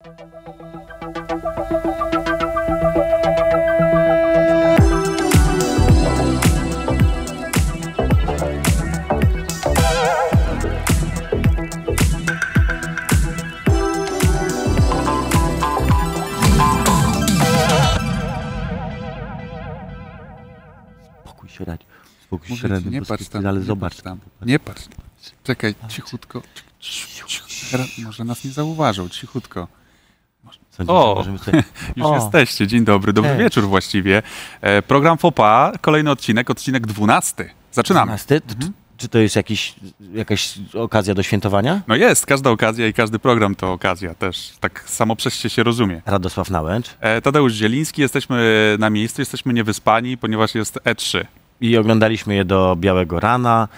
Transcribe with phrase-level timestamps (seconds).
[0.00, 0.12] Spokój
[21.48, 21.64] się.
[22.24, 24.20] Spokój się, ci, Radziu, nie patrz tam, ale zobacz patrz tam.
[24.42, 24.88] Nie patrz.
[25.44, 26.42] Czekaj, cichutko.
[26.78, 27.44] Ciu, ciu.
[27.70, 29.79] Teraz Może nas nie zauważył, cichutko.
[30.86, 31.14] Sądzisz, O!
[31.16, 31.62] możemy sobie...
[31.96, 32.14] Już O.
[32.14, 33.38] jesteście, dzień dobry, dobry Hej.
[33.38, 34.22] wieczór właściwie.
[34.60, 37.50] E, program FOPA, kolejny odcinek, odcinek 12.
[37.72, 38.06] Zaczynamy.
[38.06, 38.40] 12?
[38.48, 39.74] Czy, czy to jest jakiś,
[40.14, 41.80] jakaś okazja do świętowania?
[41.88, 44.52] No jest, każda okazja i każdy program to okazja też.
[44.60, 46.02] Tak samo przez się się rozumie.
[46.06, 46.86] Radosław Nałęcz.
[47.00, 51.24] E, Tadeusz Zieliński, jesteśmy na miejscu, jesteśmy niewyspani, ponieważ jest E E3.
[51.60, 53.68] I oglądaliśmy je do Białego Rana.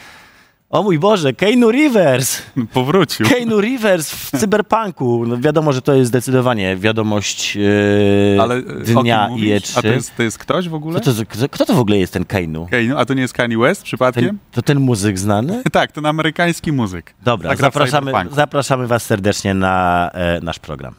[0.72, 2.42] O mój Boże, Keanu Rivers!
[2.72, 3.26] Powrócił.
[3.26, 5.26] Keanu Rivers w cyberpunku.
[5.26, 9.40] No wiadomo, że to jest zdecydowanie wiadomość yy, Ale e, o dnia i?
[9.40, 9.78] E3.
[9.78, 11.00] A to jest, to jest ktoś w ogóle?
[11.00, 12.62] Kto, to, kto, kto to w ogóle jest ten Keanu?
[12.62, 14.24] Okej, no, a to nie jest Kanye West przypadkiem?
[14.24, 15.62] Ten, to ten muzyk znany?
[15.72, 17.14] Tak, ten amerykański muzyk.
[17.24, 20.94] Dobra, Tak zapraszamy, zapraszamy Was serdecznie na e, nasz program.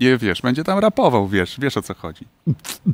[0.00, 2.24] I wiesz, będzie tam rapował, wiesz, wiesz o co chodzi.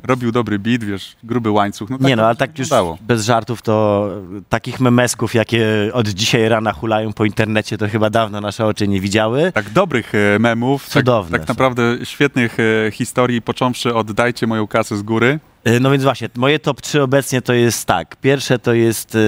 [0.03, 1.89] Robił dobry beat, wiesz, gruby łańcuch.
[1.89, 2.97] No tak nie no, ale tak już wyglądało.
[3.01, 4.07] bez żartów, to
[4.49, 9.01] takich memesków, jakie od dzisiaj rana hulają po internecie, to chyba dawno nasze oczy nie
[9.01, 9.51] widziały.
[9.51, 11.51] Tak dobrych e, memów, tak, Cudowne tak są.
[11.51, 15.39] naprawdę świetnych e, historii, począwszy od dajcie moją kasę z góry.
[15.63, 18.15] E, No więc właśnie, moje top 3 obecnie to jest tak.
[18.15, 19.15] Pierwsze to jest.
[19.15, 19.19] e,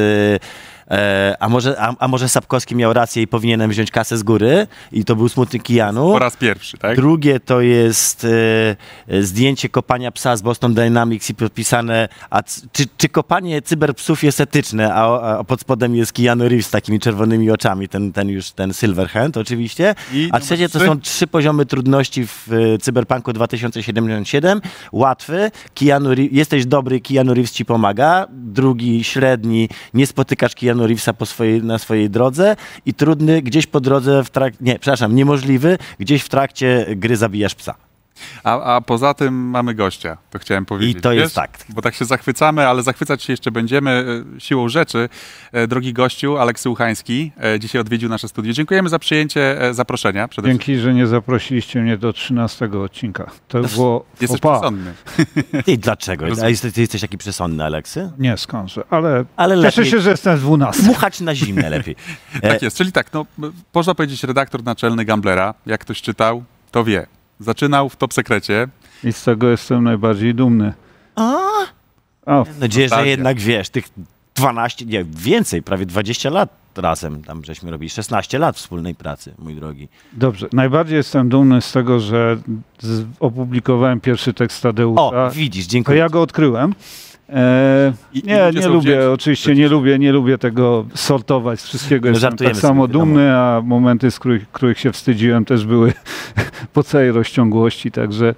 [0.91, 4.67] E, a, może, a, a może Sapkowski miał rację i powinienem wziąć kasę z góry
[4.91, 6.11] i to był smutny Kijanu.
[6.11, 6.95] Po raz pierwszy, tak?
[6.95, 8.27] Drugie to jest
[9.09, 14.23] e, zdjęcie kopania psa z Boston Dynamics i podpisane, a c- czy, czy kopanie cyberpsów
[14.23, 18.29] jest etyczne, a, a pod spodem jest Keanu Reeves z takimi czerwonymi oczami, ten, ten
[18.29, 19.95] już, ten Silverhand oczywiście.
[20.13, 24.61] I a trzecie to są trzy poziomy trudności w e, Cyberpunku 2077.
[24.91, 28.27] Łatwy, Reeves, jesteś dobry, Keanu Reeves ci pomaga.
[28.31, 32.55] Drugi, średni, nie spotykasz Keanu Reevesa po swojej, na swojej drodze.
[32.85, 37.55] I trudny, gdzieś po drodze w trakcie, nie, przepraszam, niemożliwy, gdzieś w trakcie gry zabijasz
[37.55, 37.92] psa.
[38.43, 40.97] A, a poza tym mamy gościa, to chciałem powiedzieć.
[40.97, 41.19] I to wiesz?
[41.19, 41.57] jest tak.
[41.69, 45.09] Bo tak się zachwycamy, ale zachwycać się jeszcze będziemy e, siłą rzeczy.
[45.51, 48.53] E, Drogi gościu, Aleksy Uchański, e, dzisiaj odwiedził nasze studio.
[48.53, 50.27] Dziękujemy za przyjęcie zaproszenia.
[50.27, 50.51] Wszystkim.
[50.51, 53.31] Dzięki, że nie zaprosiliście mnie do 13 odcinka.
[53.47, 54.59] To było Jesteś pas.
[54.59, 54.93] przesądny.
[55.65, 56.25] Ty dlaczego?
[56.43, 58.11] A jesteś, ty jesteś taki przesądny, Aleksy?
[58.19, 60.83] Nie, skądże, ale, Ale cieszę lepiej się, że jestem z 12.
[60.83, 61.95] dmuchać na zimne lepiej.
[62.41, 63.25] Tak jest, czyli tak, no,
[63.73, 67.05] można powiedzieć redaktor naczelny Gamblera, jak ktoś czytał, to wie.
[67.43, 68.67] Zaczynał w top sekrecie,
[69.03, 70.73] I z tego jestem najbardziej dumny.
[71.15, 71.37] a,
[72.25, 73.85] A, mam nadzieję, że jednak wiesz, tych
[74.35, 79.55] 12, nie, więcej, prawie 20 lat razem tam żeśmy robili, 16 lat wspólnej pracy, mój
[79.55, 79.87] drogi.
[80.13, 80.47] dobrze.
[80.53, 82.37] Najbardziej jestem dumny z tego, że
[82.79, 85.01] z, opublikowałem pierwszy tekst Tadeusza.
[85.01, 85.97] O, widzisz, to dziękuję.
[85.97, 86.75] ja go odkryłem.
[87.29, 92.07] E, I- nie, nie lubię, oczywiście nie lubię, nie lubię tego sortować z wszystkiego.
[92.09, 95.93] No, Jestem tak samo dumny, a momenty, z których, których się wstydziłem też były
[96.73, 98.35] po całej rozciągłości, także,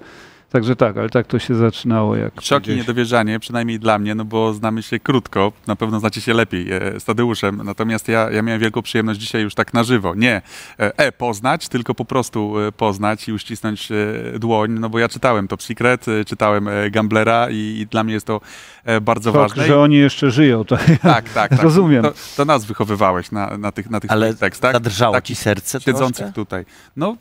[0.56, 2.16] także tak, ale tak to się zaczynało.
[2.16, 2.78] Jak Szok i powiedziałeś.
[2.80, 7.00] niedowierzanie, przynajmniej dla mnie, no bo znamy się krótko, na pewno znacie się lepiej e,
[7.00, 10.42] z Tadeuszem, natomiast ja, ja miałem wielką przyjemność dzisiaj już tak na żywo, nie
[10.78, 15.08] e, e poznać, tylko po prostu e, poznać i uścisnąć e, dłoń, no bo ja
[15.08, 18.40] czytałem Top Secret, e, czytałem e, Gamblera i, i dla mnie jest to
[18.84, 19.66] e, bardzo Fakt, ważne.
[19.66, 20.64] że oni jeszcze żyją.
[20.64, 21.62] To Tak, tak, tak.
[21.62, 22.02] Rozumiem.
[22.02, 24.72] To, to nas wychowywałeś na, na tych, na tych Ale tekstach.
[24.72, 26.32] zadrżało ci takich serce Siedzących troszkę?
[26.32, 26.64] tutaj.
[26.96, 27.16] No,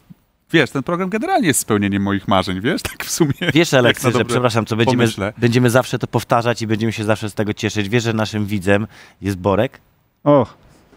[0.56, 3.34] wiesz, ten program generalnie jest spełnieniem moich marzeń, wiesz, tak w sumie.
[3.54, 5.08] Wiesz, Aleksy, że przepraszam, co będziemy,
[5.38, 7.90] będziemy zawsze to powtarzać i będziemy się zawsze z tego cieszyć.
[7.90, 8.88] Wiesz, że naszym widzem
[9.22, 9.82] jest Borek?
[10.24, 10.48] O,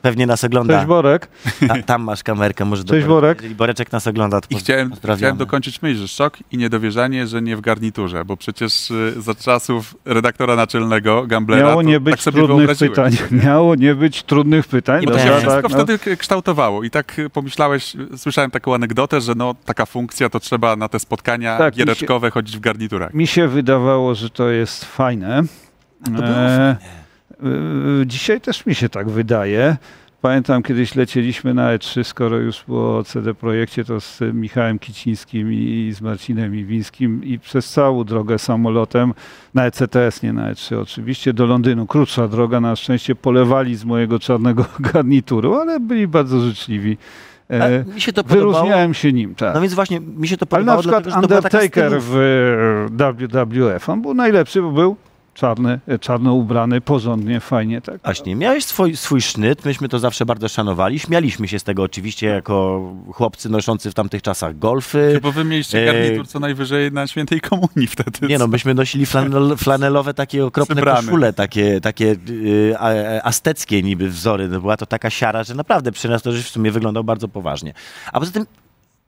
[0.03, 0.75] Pewnie nas ogląda.
[0.75, 1.29] cześć Borek.
[1.69, 3.21] Ta, tam masz kamerkę, może do Cześć, Borek.
[3.23, 3.39] Borek.
[3.43, 7.43] Jeżeli Boreczek nas ogląda, to I chciałem, chciałem dokończyć myśl, że szok i niedowierzanie, że
[7.43, 12.23] nie w garniturze, bo przecież y, za czasów redaktora naczelnego Gamblera Miało nie być tak
[12.23, 13.13] sobie trudnych pytań.
[13.45, 15.03] Miało nie być trudnych pytań.
[15.03, 15.85] I to się tak, wszystko no.
[15.85, 20.41] wtedy kształtowało i tak y, pomyślałeś, y, słyszałem taką anegdotę, że no taka funkcja to
[20.41, 23.15] trzeba na te spotkania Tak, mi się- giereczkowe chodzić w garniturach.
[23.15, 25.43] Mi się wydawało, że to jest fajne.
[26.05, 26.77] to było E, y,
[28.07, 29.77] Dzisiaj też mi się tak wydaje.
[30.23, 35.53] Pamiętam kiedyś lecieliśmy na E3, skoro już było o CD Projekcie, to z Michałem Kicińskim
[35.53, 39.15] i z Marcinem Iwińskim i przez całą drogę samolotem,
[39.55, 41.87] na ECTS, nie na E3 oczywiście, do Londynu.
[41.87, 46.97] Krótsza droga, na szczęście polewali z mojego czarnego garnituru, ale byli bardzo życzliwi.
[47.51, 48.53] E, A mi się to podobało.
[48.53, 49.55] Wyróżniałem się nim, tak.
[49.55, 54.03] No więc właśnie, mi się to Ale na podobało, przykład dlatego, Undertaker w WWF, on
[54.03, 54.97] był najlepszy, bo był
[55.39, 57.81] czarny, e, czarno ubrany, porządnie, fajnie.
[57.81, 58.01] Tak.
[58.05, 62.27] Właśnie, miałeś swój, swój sznyt, myśmy to zawsze bardzo szanowali, śmialiśmy się z tego oczywiście
[62.27, 62.83] jako
[63.13, 65.21] chłopcy noszący w tamtych czasach golfy.
[65.23, 68.27] Bo wy mieliście garnitur co najwyżej na świętej komunii wtedy.
[68.29, 71.01] Nie no, myśmy nosili flanel, flanelowe takie okropne Zebrane.
[71.03, 74.49] koszule, takie, takie y, a- asteckie niby wzory.
[74.49, 77.73] No, była to taka siara, że naprawdę przy nas to w sumie wyglądał bardzo poważnie.
[78.13, 78.47] A poza tym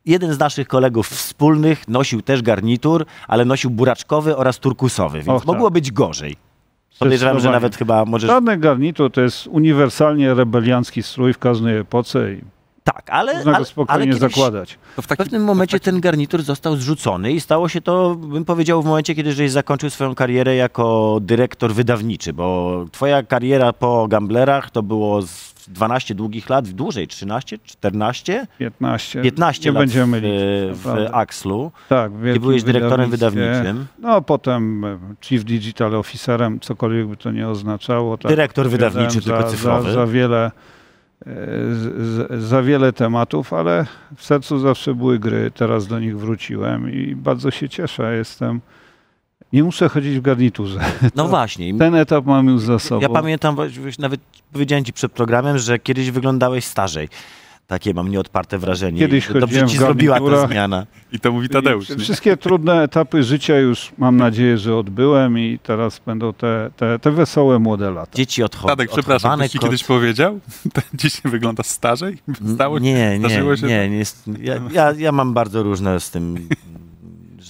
[0.07, 5.43] jeden z naszych kolegów wspólnych nosił też garnitur, ale nosił buraczkowy oraz turkusowy, więc Och,
[5.43, 5.47] tak.
[5.47, 6.37] mogło być gorzej.
[6.99, 8.31] Podejrzewam, że nawet chyba możesz...
[8.31, 12.41] Czarny garnitur to jest uniwersalnie rebeliancki strój w każdej epoce i
[12.85, 14.79] Tak, ale, można ale, go ale spokojnie kiedyś, zakładać.
[14.97, 18.45] To w w takim, pewnym momencie ten garnitur został zrzucony i stało się to, bym
[18.45, 24.09] powiedział, w momencie, kiedy żeś zakończył swoją karierę jako dyrektor wydawniczy, bo twoja kariera po
[24.09, 29.23] Gamblerach to było z 12 długich lat, dłużej, 13, 14, 15.
[29.23, 30.21] 15 nie lat będziemy
[30.73, 31.09] w, w.
[31.13, 33.87] Axlu tak, i byłeś dyrektorem wydawniczym.
[33.99, 38.19] No, potem e, Chief Digital Officerem, cokolwiek by to nie oznaczało.
[38.19, 39.89] Tak, Dyrektor wydawniczy, tylko cyfrowy.
[39.89, 40.51] Za, za, wiele,
[41.27, 45.51] e, za wiele tematów, ale w sercu zawsze były gry.
[45.51, 48.17] Teraz do nich wróciłem i bardzo się cieszę.
[48.17, 48.61] Jestem.
[49.53, 50.81] Nie muszę chodzić w garniturze.
[51.17, 51.69] No właśnie.
[51.69, 53.01] i Ten etap mam już za sobą.
[53.01, 53.57] Ja pamiętam,
[53.99, 54.21] nawet
[54.53, 57.09] powiedziałem ci przed programem, że kiedyś wyglądałeś starzej.
[57.71, 58.99] Takie mam nieodparte wrażenie.
[58.99, 60.87] Kiedyś Dobrze ci zrobiła ta zmiana.
[61.13, 61.89] I to mówi Tadeusz.
[61.89, 67.11] Wszystkie trudne etapy życia już mam nadzieję, że odbyłem i teraz będą te, te, te
[67.11, 68.13] wesołe młode lata.
[68.15, 68.69] Dzieci odchodzą.
[68.69, 70.41] Tadek, przepraszam, ktoś ci kiedyś powiedział?
[70.95, 72.19] Dzisiaj wygląda starzej?
[72.55, 72.85] Stało się?
[72.85, 73.29] Nie, nie,
[73.63, 73.89] nie.
[73.89, 76.49] nie jest, ja, ja, ja mam bardzo różne z tym,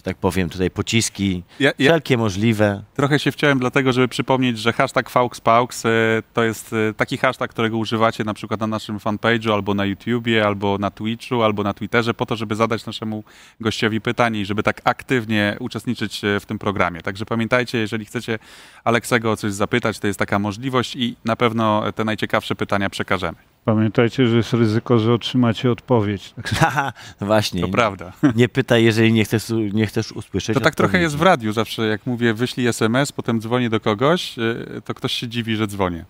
[0.01, 2.83] że tak powiem, tutaj pociski, Ja, ja wszelkie możliwe.
[2.95, 5.89] trochę się wciąłem dlatego, żeby przypomnieć, że hashtag FauxPaux e,
[6.35, 10.47] to jest e, taki hashtag, którego używacie na przykład na naszym fanpage'u, albo na YouTubie,
[10.47, 13.25] albo na Twitchu, albo na Twitterze, po to, żeby zadać naszemu
[13.61, 17.01] gościowi pytanie i żeby tak aktywnie uczestniczyć e, w tym programie.
[17.03, 18.39] Także pamiętajcie, jeżeli chcecie
[18.85, 23.39] Aleksego o coś zapytać, to jest taka możliwość i na pewno te najciekawsze pytania przekażemy.
[23.65, 26.35] Pamiętajcie, że jest ryzyko, że otrzymacie odpowiedź.
[26.61, 27.61] Haha, właśnie.
[27.61, 28.13] To prawda.
[28.37, 30.55] Nie pytaj, jeżeli nie chcesz, nie chcesz usłyszeć.
[30.55, 31.03] To tak trochę odpowiedzi.
[31.03, 35.13] jest w radiu zawsze, jak mówię, wyślij SMS, potem dzwonię do kogoś, e, to ktoś
[35.13, 36.05] się dziwi, że dzwonię.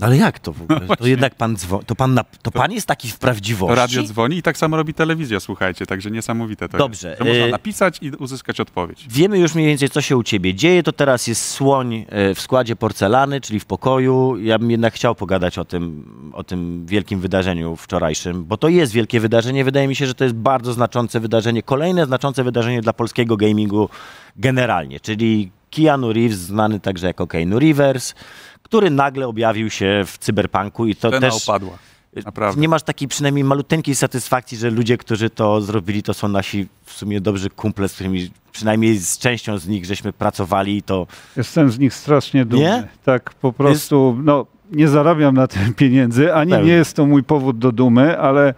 [0.00, 0.80] Ale jak to w ogóle?
[0.80, 1.08] To właśnie.
[1.10, 1.84] jednak pan dzwoni.
[1.84, 3.76] To, pan, na, to pan jest taki w To prawdziwości?
[3.76, 7.20] radio dzwoni i tak samo robi telewizja, słuchajcie, także niesamowite to Dobrze, jest.
[7.20, 9.06] Można e, napisać i uzyskać odpowiedź.
[9.10, 10.82] Wiemy już mniej więcej, co się u ciebie dzieje.
[10.82, 14.38] To teraz jest słoń e, w składzie porcelany, czyli w pokoju.
[14.38, 18.92] Ja bym jednak chciał pogadać o tym, o tym wielkim wydarzeniu wczorajszym, bo to jest
[18.92, 19.64] wielkie wydarzenie.
[19.64, 23.88] Wydaje mi się, że to jest bardzo znaczące wydarzenie, kolejne znaczące wydarzenie dla polskiego gamingu
[24.36, 28.14] generalnie, czyli Keanu Reeves, znany także jako Keanu Rivers,
[28.62, 31.48] który nagle objawił się w cyberpunku i to Cena też...
[31.48, 31.78] opadła.
[32.24, 32.60] Naprawdę.
[32.60, 36.92] Nie masz takiej przynajmniej maluteńkiej satysfakcji, że ludzie, którzy to zrobili, to są nasi w
[36.92, 41.06] sumie dobrzy kumple, z którymi przynajmniej z częścią z nich żeśmy pracowali i to
[41.36, 42.64] jestem z nich strasznie dumny.
[42.64, 42.88] Nie?
[43.04, 47.58] Tak, po prostu, no, nie zarabiam na tym pieniędzy, ani nie jest to mój powód
[47.58, 48.54] do dumy, ale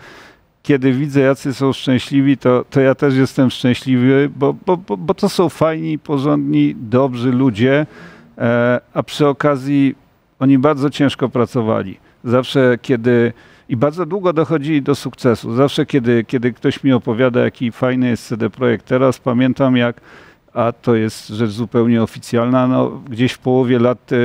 [0.62, 5.14] kiedy widzę, jacy są szczęśliwi, to, to ja też jestem szczęśliwy, bo, bo, bo, bo
[5.14, 7.87] to są fajni, porządni, dobrzy ludzie,
[8.38, 9.94] e, a przy okazji
[10.38, 11.99] oni bardzo ciężko pracowali.
[12.25, 13.32] Zawsze, kiedy
[13.69, 15.55] i bardzo długo dochodzili do sukcesu.
[15.55, 20.00] Zawsze, kiedy, kiedy ktoś mi opowiada, jaki fajny jest CD Projekt teraz, pamiętam jak,
[20.55, 24.17] a to jest rzecz zupełnie oficjalna, no, gdzieś w połowie lat e,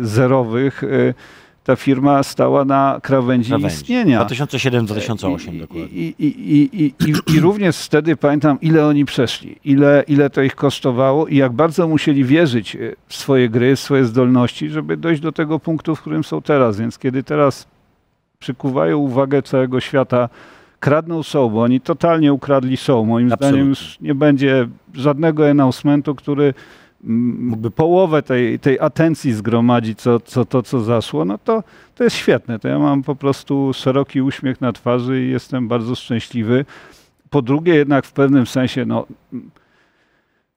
[0.00, 1.14] zerowych e,
[1.64, 3.74] ta firma stała na krawędzi, krawędzi.
[3.74, 4.24] istnienia.
[4.24, 5.86] 2007-2008 I, dokładnie.
[5.86, 6.94] I, i, i,
[7.34, 11.88] i, również wtedy pamiętam, ile oni przeszli, ile, ile to ich kosztowało i jak bardzo
[11.88, 16.00] musieli wierzyć e, w swoje gry, w swoje zdolności, żeby dojść do tego punktu, w
[16.00, 16.78] którym są teraz.
[16.78, 17.66] Więc kiedy teraz
[18.38, 20.28] przykuwają uwagę całego świata,
[20.80, 23.06] kradną show, bo oni totalnie ukradli show.
[23.06, 23.48] Moim Absolutnie.
[23.48, 26.54] zdaniem już nie będzie żadnego announcementu, który
[27.04, 31.62] Mógłby- połowę tej, tej atencji zgromadzi, co, co to, co zaszło, no to,
[31.94, 32.58] to jest świetne.
[32.58, 36.64] To ja mam po prostu szeroki uśmiech na twarzy i jestem bardzo szczęśliwy.
[37.30, 39.06] Po drugie, jednak w pewnym sensie, no,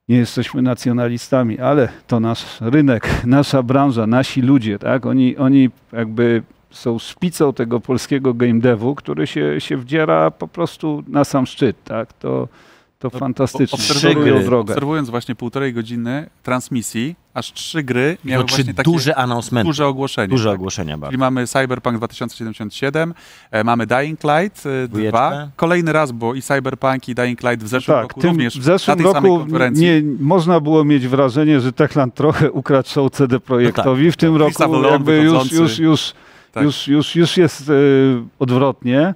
[0.08, 5.06] nie jesteśmy nacjonalistami, ale to nasz rynek, nasza branża, nasi ludzie, tak?
[5.06, 11.04] Oni, oni jakby są szpicą tego polskiego game devu, który się, się wdziera po prostu
[11.08, 12.12] na sam szczyt, tak?
[12.12, 12.48] To,
[13.10, 13.78] to No, fantastycznie.
[13.78, 14.72] Obserwując, drogę.
[14.72, 19.86] obserwując właśnie półtorej godziny transmisji, aż trzy gry miały trzy właśnie takie duże announcementy, duże
[19.86, 20.28] ogłoszenie.
[20.28, 20.54] duże tak.
[20.58, 21.10] ogłoszenia bardzo.
[21.10, 23.14] Czyli mamy Cyberpunk 2077,
[23.50, 25.10] e, mamy Dying Light e, Dwójeczkę.
[25.18, 25.48] 2.
[25.56, 28.62] Kolejny raz, bo i Cyberpunk i Dying Light w zeszłym Tak, roku tym, również w
[28.64, 29.84] zeszłym na tej samej roku konferencji.
[29.86, 34.12] nie, można było mieć wrażenie, że Techland trochę ukradł show CD Projektowi.
[34.12, 36.12] w tym Chris roku jakby już, już, już,
[36.52, 36.62] Tak.
[36.64, 37.72] już, już, już jest e,
[38.38, 39.14] odwrotnie.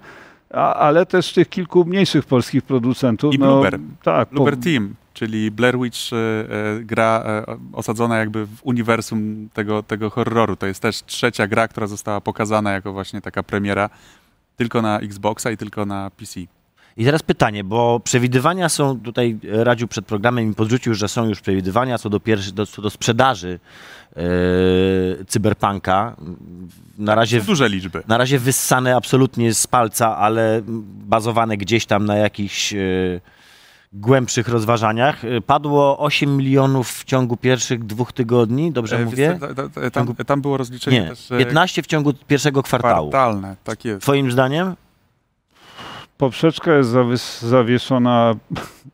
[0.50, 3.34] A, ale też tych kilku mniejszych polskich producentów.
[3.34, 3.62] I no,
[4.02, 9.48] tak, po- Bloober Team, czyli Blair Witch e, e, gra e, osadzona jakby w uniwersum
[9.54, 10.56] tego, tego horroru.
[10.56, 13.90] To jest też trzecia gra, która została pokazana jako właśnie taka premiera
[14.56, 16.40] tylko na Xboxa i tylko na PC.
[16.96, 21.40] I teraz pytanie, bo przewidywania są, tutaj Radziu przed programem mi podrzucił, że są już
[21.40, 23.60] przewidywania co do, pierwszy, do, co do sprzedaży
[25.26, 26.16] cyberpunka.
[26.98, 28.02] Na razie, duże liczby.
[28.08, 30.60] Na razie wyssane absolutnie z palca, ale
[31.08, 33.20] bazowane gdzieś tam na jakichś yy,
[33.92, 35.22] głębszych rozważaniach.
[35.46, 39.38] Padło 8 milionów w ciągu pierwszych dwóch tygodni, dobrze E, mówię?
[39.56, 43.08] ta- ta- Tam, tam było rozliczenie Nie, też e, 15 w ciągu pierwszego kwartału.
[43.10, 44.02] kwartalne, tak jest.
[44.02, 44.74] Twoim zdaniem?
[46.18, 46.90] Poprzeczka jest
[47.42, 48.34] zawieszona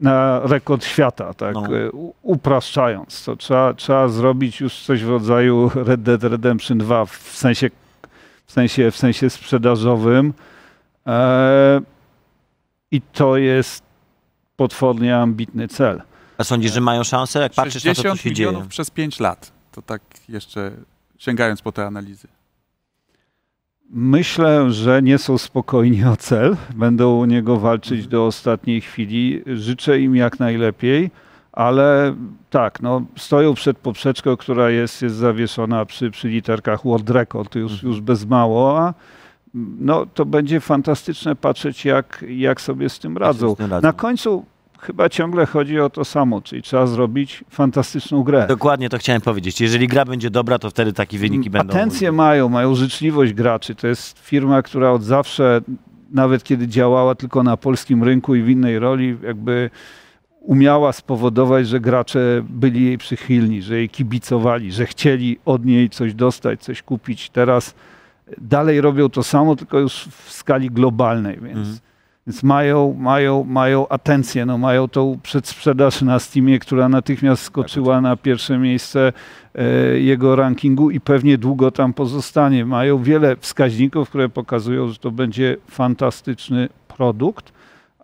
[0.01, 1.67] na rekord świata, tak No.
[1.67, 1.91] e,
[2.23, 3.25] upraszczając.
[3.25, 7.71] To trzeba, trzeba zrobić już coś w rodzaju Red Dead Redemption 2 w sensie,
[8.47, 10.35] w sensie, w sensie sprzedażowym.
[11.07, 11.81] E,
[12.91, 13.83] I to jest
[14.57, 16.03] potwornie ambitny cel.
[16.39, 17.41] A sądzisz, że mają szansę?
[17.41, 18.49] Jak patrzysz na to, co 60 się dzieje.
[18.51, 19.53] milionów przez 5 lat.
[19.73, 20.71] To tak jeszcze
[21.19, 22.29] sięgając po te analizy.
[23.91, 26.57] Myślę, że nie są spokojni o cel.
[26.75, 29.43] Będą o niego walczyć do ostatniej chwili.
[29.47, 31.11] Życzę im jak najlepiej,
[31.53, 32.15] ale
[32.51, 37.83] tak, no, stoją przed poprzeczką, która jest, jest zawieszona przy, przy literkach World Record, już,
[37.83, 38.95] już bez mało, a
[39.81, 43.55] no, to będzie fantastyczne patrzeć, jak, jak sobie z tym radzą.
[43.55, 43.87] z tym radzą.
[43.87, 44.45] Na końcu
[44.79, 48.47] chyba ciągle chodzi o to samo, czyli trzeba zrobić fantastyczną grę.
[48.49, 49.61] Dokładnie to chciałem powiedzieć.
[49.61, 51.75] Jeżeli gra będzie dobra, to wtedy takie wyniki będą.
[51.75, 53.75] Atencję mają, mają życzliwość graczy.
[53.75, 55.61] To jest firma, która od zawsze,
[56.11, 59.71] nawet kiedy działała tylko na polskim rynku i w innej roli, jakby
[60.41, 66.15] umiała spowodować, że gracze byli jej przychylni, że jej kibicowali, że chcieli od niej coś
[66.15, 67.31] dostać, coś kupić.
[67.31, 67.75] Teraz
[68.39, 71.79] dalej robią to samo, tylko już w skali globalnej, więc, Mhm.
[72.27, 78.17] Więc mają, mają, mają atencję, no, mają tą przedsprzedaż na Steamie, która natychmiast skoczyła na
[78.17, 79.13] pierwsze miejsce
[79.55, 79.65] e,
[79.99, 82.67] jego rankingu i pewnie długo tam pozostanie.
[82.67, 87.53] Mają wiele wskaźników, które pokazują, że to będzie fantastyczny produkt,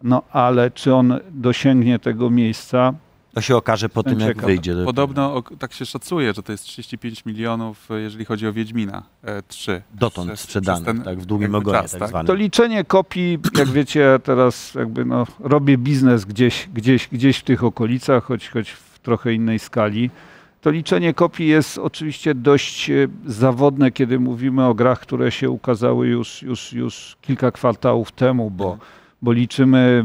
[0.03, 2.95] no ale czy on dosięgnie tego miejsca,
[3.35, 4.75] To się okaże po tym, jak wyjdzie.
[4.75, 8.53] do- Podobno ok- tak się szacuje, że to jest 35 milionów, e, jeżeli chodzi o
[8.53, 9.83] Wiedźmina e, 3.
[9.95, 10.53] Dotąd przez
[10.85, 12.09] ten tak, w długim ogonie, czas, tak, tak?
[12.09, 12.27] zwanym.
[12.27, 17.43] To liczenie kopii, jak wiecie, ja teraz jakby no, robię biznes gdzieś, gdzieś, gdzieś w
[17.43, 20.11] tych okolicach, choć, choć w trochę innej skali.
[20.61, 22.95] To liczenie kopii jest oczywiście dość e,
[23.27, 28.79] zawodne, kiedy mówimy o grach, które się ukazały już, już, już kilka kwartałów temu, bo,
[29.23, 30.05] bo liczymy,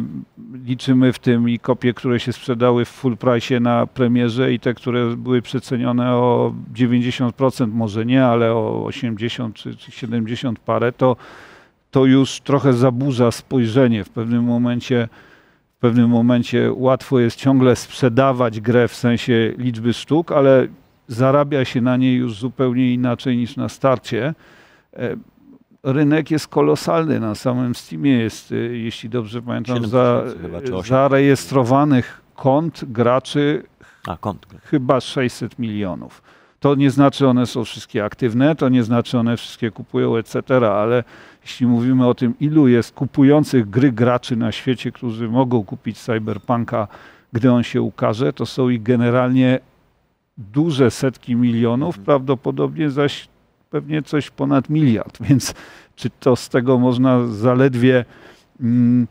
[0.66, 4.74] liczymy w tym i kopie, które się sprzedały w full price na premierze i te,
[4.74, 11.16] które były przecenione o 90%, może nie, ale o 80 czy, czy 70 parę, to
[11.96, 14.04] to już trochę zaburza spojrzenie.
[14.04, 15.08] W pewnym momencie,
[15.78, 20.68] w pewnym momencie łatwo jest ciągle sprzedawać grę w sensie liczby sztuk, ale
[21.08, 24.34] zarabia się na niej już zupełnie inaczej niż na starcie.
[25.86, 27.20] Rynek jest kolosalny.
[27.20, 30.84] Na samym Steamie jest, e, jeśli dobrze pamiętam, 7 za, chyba, 8.
[30.84, 33.64] zarejestrowanych kont graczy
[34.08, 34.46] A, kont.
[34.64, 36.22] chyba 600 milionów.
[36.60, 41.04] To nie znaczy, one są wszystkie aktywne, to nie znaczy, one wszystkie kupują, etc., ale
[41.44, 46.88] jeśli mówimy o tym, ilu jest kupujących gry graczy na świecie, którzy mogą kupić Cyberpunka,
[47.34, 49.60] gdy on się ukaże, to są ich generalnie
[50.38, 53.28] duże setki milionów, prawdopodobnie zaś
[53.70, 55.54] pewnie coś ponad miliard, więc
[55.96, 58.06] czy to z tego można zaledwie
[58.62, 59.08] mm,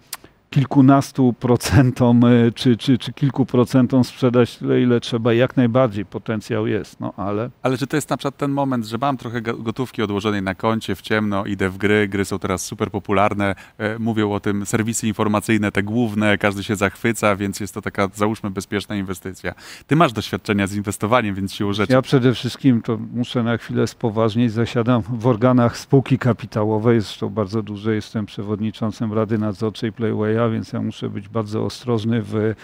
[0.54, 5.32] kilkunastu procentom, y, czy, czy, czy kilku procentom sprzedać tyle, ile trzeba.
[5.32, 8.98] Jak najbardziej potencjał jest, no ale Ale czy to jest na przykład ten moment, że
[8.98, 12.62] mam trochę go- gotówki odłożonej na koncie w ciemno, idę w gry, gry są teraz
[12.64, 17.74] super popularne, e, mówią o tym serwisy informacyjne, te główne, każdy się zachwyca, więc jest
[17.74, 19.54] to taka, załóżmy, bezpieczna inwestycja.
[19.86, 23.86] Ty masz doświadczenia z inwestowaniem, więc siłą rzeczy ja przede wszystkim to muszę na chwilę
[23.86, 24.52] spoważnieć.
[24.52, 30.82] Zasiadam w organach spółki kapitałowej, zresztą bardzo duże, jestem przewodniczącym Rady Nadzorczej Playwaya, więc ja
[30.82, 32.54] muszę być bardzo ostrożny w, e,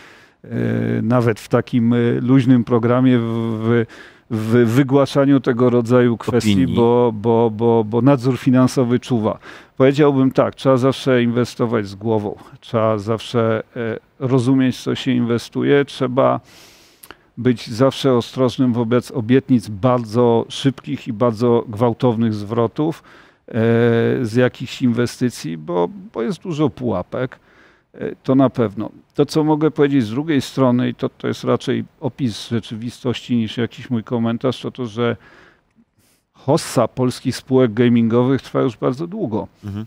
[1.02, 3.84] nawet w takim e, luźnym programie, w,
[4.30, 9.38] w, wygłaszaniu tego rodzaju kwestii, bo, bo, bo, bo nadzór finansowy czuwa.
[9.76, 16.40] Powiedziałbym tak, trzeba zawsze inwestować z głową, trzeba zawsze e, rozumieć, co się inwestuje, trzeba
[17.38, 23.02] być zawsze ostrożnym wobec obietnic bardzo szybkich i bardzo gwałtownych zwrotów
[24.22, 27.38] z jakichś inwestycji, bo, bo jest dużo pułapek.
[27.94, 28.90] E, To na pewno.
[29.14, 33.56] To, co mogę powiedzieć z drugiej strony, i to, to jest raczej opis rzeczywistości niż
[33.56, 35.16] jakiś mój komentarz, to to, że
[36.32, 39.49] hossa polskich spółek gamingowych trwa już bardzo długo.
[39.64, 39.87] Mhm.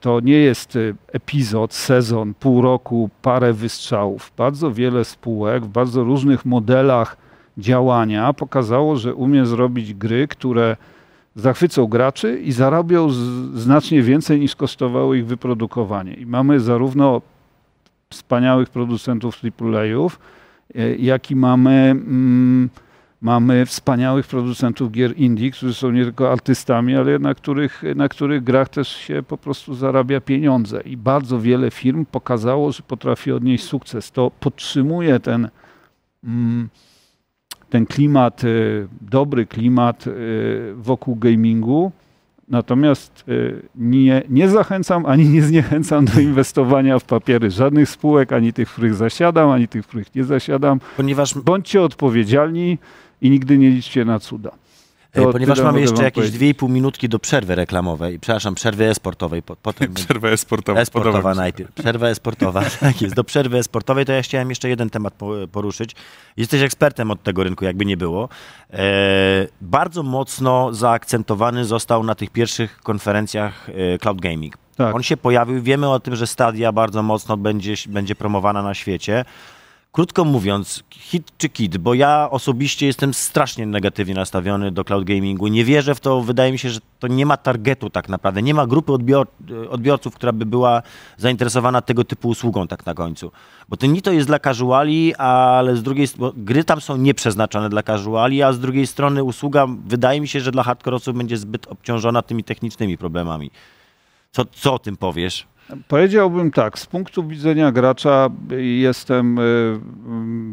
[0.00, 0.78] to nie jest
[1.12, 4.32] epizod, sezon, pół roku, parę wystrzałów.
[4.36, 7.16] Bardzo wiele spółek w bardzo różnych modelach
[7.58, 10.76] działania pokazało, że umie zrobić gry, które
[11.38, 13.10] zachwycą graczy i zarabią
[13.54, 16.14] znacznie więcej niż kosztowało ich wyprodukowanie.
[16.14, 17.22] I mamy zarówno
[18.10, 20.18] wspaniałych producentów AAA-ów,
[20.74, 22.70] e, jak i mamy, mm,
[23.20, 28.44] mamy wspaniałych producentów gier indie, którzy są nie tylko artystami, ale na których, na których
[28.44, 30.80] grach też się po prostu zarabia pieniądze.
[30.80, 34.10] I bardzo wiele firm pokazało, że potrafi odnieść sukces.
[34.10, 35.48] To podtrzymuje ten.
[36.24, 36.68] Mm,
[37.70, 41.92] ten klimat, y, dobry klimat y, wokół gamingu.
[42.48, 48.52] Natomiast y, nie, nie zachęcam ani nie zniechęcam do inwestowania w papiery żadnych spółek, ani
[48.52, 50.80] tych, w których zasiadam, ani tych, w których nie zasiadam.
[50.96, 52.78] Ponieważ bądźcie odpowiedzialni
[53.22, 54.50] i nigdy nie liczcie na cuda.
[55.12, 59.42] To Ponieważ mamy jeszcze jakieś dwie i pół minutki do przerwy reklamowej, przepraszam, przerwy esportowej.
[59.42, 60.80] Po, potem Przerwa esportowa.
[60.80, 61.72] Esportowa najpierw.
[61.72, 63.14] Przerwa esportowa, tak jest.
[63.14, 65.14] Do przerwy esportowej to ja chciałem jeszcze jeden temat
[65.52, 65.94] poruszyć.
[66.36, 68.28] Jesteś ekspertem od tego rynku, jakby nie było.
[68.72, 68.78] E,
[69.60, 74.56] bardzo mocno zaakcentowany został na tych pierwszych konferencjach e, Cloud Gaming.
[74.76, 74.94] Tak.
[74.94, 79.24] On się pojawił, wiemy o tym, że Stadia bardzo mocno będzie, będzie promowana na świecie.
[79.92, 85.46] Krótko mówiąc, hit czy kit, bo ja osobiście jestem strasznie negatywnie nastawiony do cloud gamingu.
[85.46, 88.54] Nie wierzę w to, wydaje mi się, że to nie ma targetu tak naprawdę, nie
[88.54, 89.26] ma grupy odbior
[89.70, 90.82] odbiorców, która by była
[91.16, 93.32] zainteresowana tego typu usługą tak na końcu.
[93.68, 97.68] Bo to nie to jest dla casuali, ale z drugiej strony, gry tam są nieprzeznaczone
[97.68, 101.66] dla casuali, a z drugiej strony usługa wydaje mi się, że dla hardkorowców będzie zbyt
[101.66, 103.50] obciążona tymi technicznymi problemami.
[104.32, 105.46] Co, co o tym powiesz?
[105.88, 109.80] Powiedziałbym tak, z punktu widzenia gracza jestem y,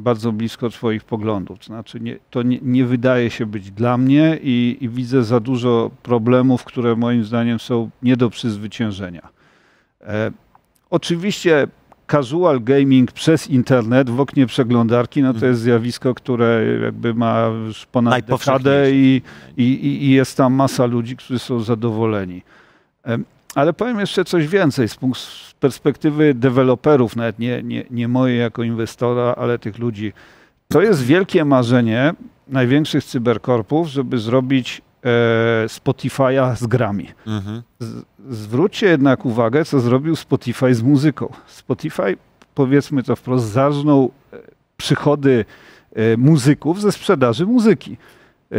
[0.03, 1.60] bardzo blisko Twoich poglądów.
[1.60, 5.39] To znaczy, nie, to nie, nie, wydaje się być dla mnie i, i, widzę za
[5.39, 9.29] dużo problemów, które moim zdaniem są nie do przezwyciężenia.
[10.01, 10.31] E,
[10.89, 11.67] oczywiście
[12.12, 15.51] casual gaming przez internet w oknie przeglądarki, no to mhm.
[15.51, 19.22] jest zjawisko, które jakby ma już ponad dekadę i,
[19.57, 22.41] i, i jest tam masa ludzi, którzy są zadowoleni.
[23.56, 28.63] Ale powiem jeszcze coś więcej z, z perspektywy deweloperów, nawet nie, nie, nie moje jako
[28.63, 30.13] inwestora, ale tych ludzi.
[30.68, 32.13] To jest wielkie marzenie
[32.48, 37.08] największych cyberkorpów, żeby zrobić e, Spotify'a z grami.
[37.28, 37.62] Mhm.
[37.80, 41.34] Z, zwróćcie jednak uwagę, co zrobił Spotify z muzyką.
[41.48, 42.18] Spotify,
[42.56, 44.38] powiedzmy to wprost, zarżnął e,
[44.78, 45.46] przychody
[45.94, 47.98] e, muzyków ze sprzedaży muzyki.
[48.51, 48.58] E,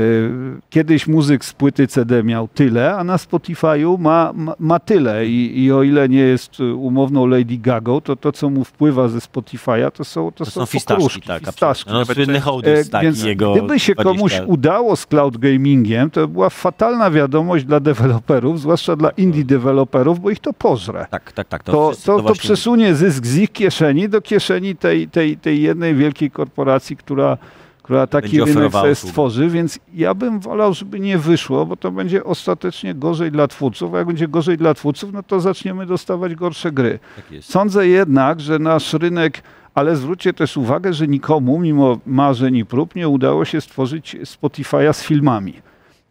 [0.70, 5.64] kiedyś muzyk z płyty CD miał tyle, a na Spotify'u ma, ma, ma, tyle I,
[5.64, 9.90] I, o ile nie jest umowną Lady Gaga, to to, co mu wpływa ze Spotify'a,
[9.90, 11.22] to są, to, to są, są fistaszki.
[11.22, 11.90] Tak, fistaszki.
[11.90, 14.02] No, słynny hołdys taki Więc jego Gdyby się 20...
[14.04, 20.20] komuś udało z cloud gamingiem, to była fatalna wiadomość dla deweloperów, zwłaszcza dla indie deweloperów,
[20.20, 21.06] bo ich to pożre.
[21.10, 21.62] Tak, tak, tak.
[21.62, 22.40] To, to, to, to właśnie...
[22.40, 27.38] przesunie zysk z ich kieszeni do kieszeni tej, tej, tej jednej wielkiej korporacji, która
[27.86, 32.24] która taki rynek sobie stworzy, więc ja bym wolał, żeby nie wyszło, bo to będzie
[32.24, 36.72] ostatecznie gorzej dla twórców, a jak będzie gorzej dla twórców, no to zaczniemy dostawać gorsze
[36.72, 36.98] gry.
[37.16, 39.42] Tak Sądzę jednak, że nasz rynek
[39.74, 44.92] ale zwróćcie też uwagę, że nikomu, mimo marzeń i prób, nie udało się stworzyć Spotify'a
[44.92, 45.54] z filmami.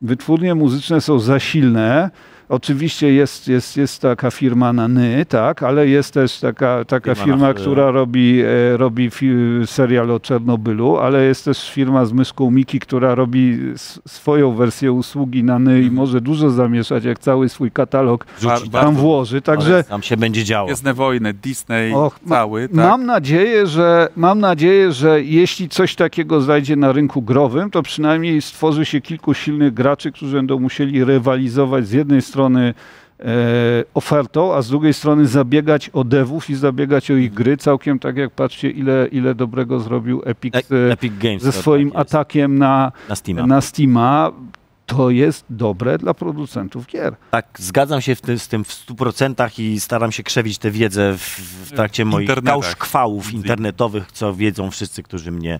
[0.02, 2.10] Wytwórnie muzyczne są za silne,
[2.50, 7.34] Oczywiście jest, jest, jest taka firma na ny, tak, ale jest też taka, taka firma,
[7.34, 9.10] firma która robi, e, robi
[9.66, 13.60] serial o Czernobylu, ale jest też firma z myszką Miki, która robi
[14.08, 15.94] swoją wersję usługi na ny i mhm.
[15.94, 19.42] może dużo zamieszać, jak cały swój katalog Rzuci, tam włoży.
[19.42, 20.70] Także tam się będzie działo.
[20.70, 22.68] Jest wojny, Disney och, cały.
[22.68, 22.78] Tak?
[22.78, 28.42] Mam nadzieję, że mam nadzieję, że jeśli coś takiego zajdzie na rynku growym, to przynajmniej
[28.42, 32.74] stworzy się kilku silnych graczy, którzy będą musieli rywalizować z jednej strony strony
[33.20, 33.26] e,
[33.94, 38.18] ofertą, a z drugiej strony zabiegać o devów i zabiegać o ich gry, całkiem tak
[38.18, 42.92] jak patrzcie, ile, ile dobrego zrobił Epic, e, Epic Games, ze swoim tak atakiem na,
[43.10, 43.48] na, Steama.
[43.48, 44.32] na Steama
[44.86, 47.16] to jest dobre dla producentów gier.
[47.32, 51.22] Tak, zgadzam się ty, z tym w 100% i staram się krzewić tę wiedzę w,
[51.70, 55.60] w trakcie moich kałszkwałów internetowych, co wiedzą wszyscy, którzy mnie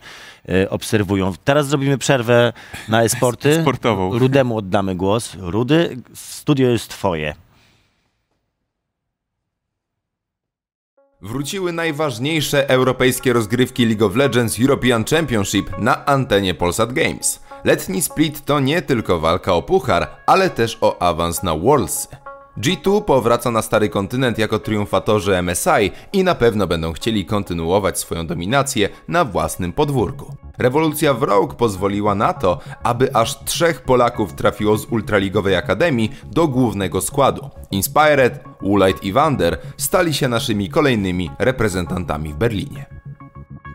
[0.50, 1.34] e, obserwują.
[1.44, 2.54] Teraz zrobimy przerwę
[2.90, 3.62] na esporty.
[3.62, 4.20] Sportową.
[4.20, 5.36] Rudemu oddamy głos.
[5.40, 7.36] Rudy, studio jest twoje.
[11.22, 17.45] Wróciły najważniejsze europejskie rozgrywki League of Legends European Championship na antenie Polsat Games.
[17.66, 22.08] Letni split to nie tylko walka o puchar, ale też o awans na Worlds.
[22.58, 28.28] G2 powraca na stary kontynent jako triumfatorzy MSI i na pewno będą chcieli kontynuować swoją
[28.28, 30.36] dominację na własnym podwórku.
[30.58, 36.48] Rewolucja w Rogue pozwoliła na to, aby aż trzech Polaków trafiło z Ultraligowej Akademii do
[36.48, 37.50] głównego składu.
[37.72, 42.95] Inspired, Woolite i Wander stali się naszymi kolejnymi reprezentantami w Berlinie.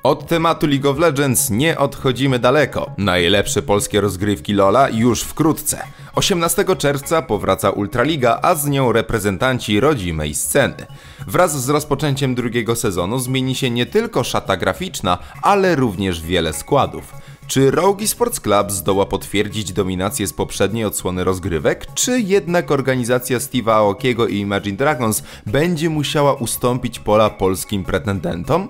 [0.02, 2.90] Od tematu League of Legends nie odchodzimy daleko.
[2.98, 5.82] Najlepsze polskie rozgrywki LoLa już wkrótce.
[6.14, 10.86] 18 czerwca powraca Ultraliga, a z nią reprezentanci rodzimej sceny.
[11.26, 17.12] Wraz z rozpoczęciem drugiego sezonu zmieni się nie tylko szata graficzna, ale również wiele składów.
[17.46, 23.70] Czy Rogue Sports Club zdoła potwierdzić dominację z poprzedniej odsłony rozgrywek, czy jednak organizacja Steve'a
[23.70, 28.68] Aokiego i Imagine Dragons będzie musiała ustąpić pola polskim pretendentom?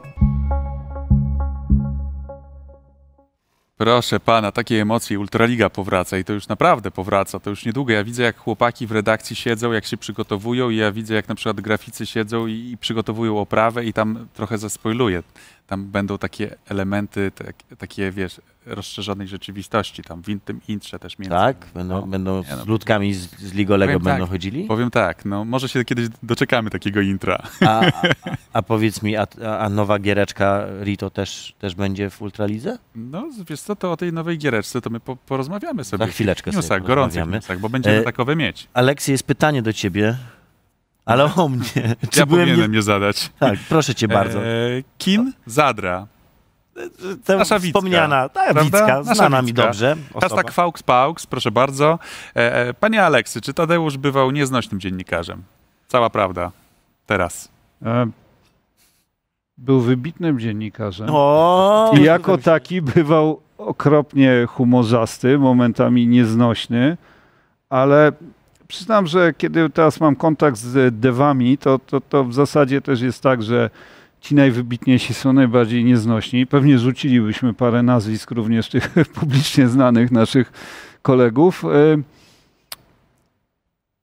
[3.80, 7.92] Proszę pana, takie emocje, Ultraliga powraca i to już naprawdę powraca, to już niedługo.
[7.92, 11.34] Ja widzę, jak chłopaki w redakcji siedzą, jak się przygotowują i ja widzę, jak na
[11.34, 15.22] przykład graficy siedzą i, i przygotowują oprawę i tam trochę zaspoiluję.
[15.70, 21.30] Tam będą takie elementy, tak, takie, wiesz, rozszerzonej rzeczywistości, tam w tym intrze też między
[21.36, 21.66] Tak?
[21.74, 22.06] Będą, No.
[22.06, 22.64] będą no.
[22.64, 24.30] z ludkami z, z Ligo Lego Powiem będą tak.
[24.30, 24.64] chodzili?
[24.64, 27.42] Powiem tak, no może się kiedyś doczekamy takiego intra.
[27.66, 27.90] A, a,
[28.52, 29.26] a powiedz mi, a,
[29.58, 32.78] a nowa giereczka Rito też, też będzie w Ultralidze?
[32.94, 36.04] No, wiesz co, to o tej nowej giereczce to my po, porozmawiamy sobie.
[36.06, 37.36] Za chwileczkę w sobie newsach, gorących porozmawiamy.
[37.36, 38.68] newsach, bo będziemy E, takowe mieć.
[38.74, 40.16] Aleksy, jest pytanie do ciebie,
[41.04, 41.64] ale o mnie.
[42.10, 42.76] Czy Ja byłem powinienem nie...
[42.76, 43.30] je zadać.
[43.38, 44.38] Tak, proszę cię bardzo.
[44.44, 44.46] E,
[44.98, 46.06] Kin Zadra.
[47.24, 48.54] Ta nasza Wicka, wspomniana, ta?
[48.64, 49.96] Wicka, Nasza znana mi dobrze.
[50.20, 51.98] Hashtag Faux Paux, proszę bardzo.
[52.36, 55.42] E, e, panie Aleksy, czy Tadeusz bywał nieznośnym dziennikarzem?
[55.88, 56.50] Cała prawda.
[57.06, 57.48] Teraz.
[57.86, 58.06] E,
[59.58, 61.06] Był wybitnym dziennikarzem.
[61.10, 66.96] O, I jako taki bywał okropnie humorzasty, momentami nieznośny,
[67.70, 68.12] ale
[68.70, 73.22] przyznam, że kiedy teraz mam kontakt z devami, to, to, to w zasadzie też jest
[73.22, 73.70] tak, że
[74.20, 76.46] ci najwybitniejsi są najbardziej nieznośni.
[76.46, 78.88] Pewnie rzucilibyśmy parę nazwisk również tych
[79.20, 80.52] publicznie znanych naszych
[81.02, 81.64] kolegów.
[81.64, 81.68] E,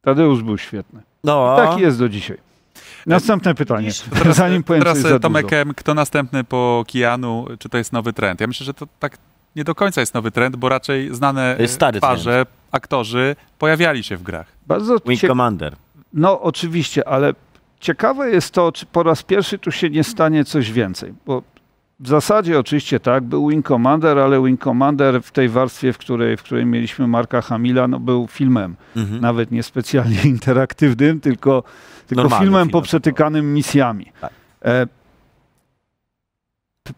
[0.02, 1.02] Tadeusz był świetny.
[1.24, 2.38] No, Taki jest do dzisiaj.
[3.06, 3.92] Następne pytanie.
[4.32, 7.48] Zanim powiem Teraz Tomek kto następny po Kianu?
[7.60, 8.42] Czy to jest nowy trend?
[8.42, 9.18] Ja myślę, że to tak
[9.58, 14.24] nie do końca jest nowy trend, bo raczej znane stary twarze, aktorzy pojawiali się w
[14.24, 14.48] grach.
[14.68, 15.76] Bardzo Wing cie- Commander.
[16.14, 17.34] No oczywiście, ale
[17.80, 21.44] ciekawe jest to, czy po raz pierwszy tu się nie stanie coś więcej, bo
[22.00, 26.38] w zasadzie oczywiście tak, był Wing Commander, ale Wing Commander w tej warstwie, w której,
[26.38, 29.22] w której mieliśmy Marka Hamila, no był filmem, Mhm.
[29.22, 31.64] nawet niespecjalnie interaktywnym, tylko,
[32.08, 32.70] tylko filmem filmem.
[32.70, 34.12] poprzetykanym misjami.
[34.22, 34.32] Tak.
[34.66, 34.88] E,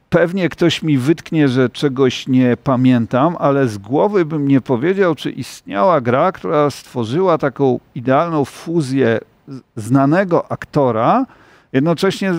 [0.10, 5.32] Pewnie ktoś mi wytknie, że czegoś nie pamiętam, ale z głowy bym nie powiedział, czy
[5.32, 9.20] istniała gra, która stworzyła taką idealną fuzję
[9.76, 11.26] znanego aktora,
[11.74, 12.38] jednocześnie z,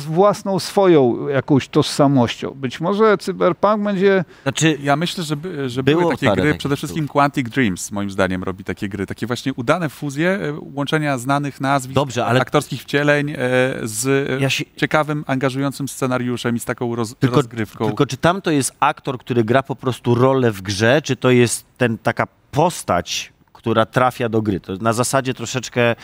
[0.00, 2.50] z własną swoją jakąś tożsamością.
[2.50, 7.08] Być może Cyberpunk będzie Znaczy, Ja myślę, że, by, że były takie gry, przede wszystkim
[7.08, 11.94] Quantic Dreams moim zdaniem robi takie gry, takie właśnie udane fuzje, e, łączenia znanych nazwisk,
[11.94, 13.36] Dobrze, ale- aktorskich wcieleń e,
[13.82, 17.86] z ja się, ciekawym, angażującym scenariuszem i z taką roz, Tylko- rozgrywką.
[17.86, 21.30] Tylko czy tam to jest aktor, który gra po prostu rolę w grze, czy to
[21.30, 24.60] jest ten, taka postać, która trafia do gry?
[24.60, 25.96] To na zasadzie troszeczkę e,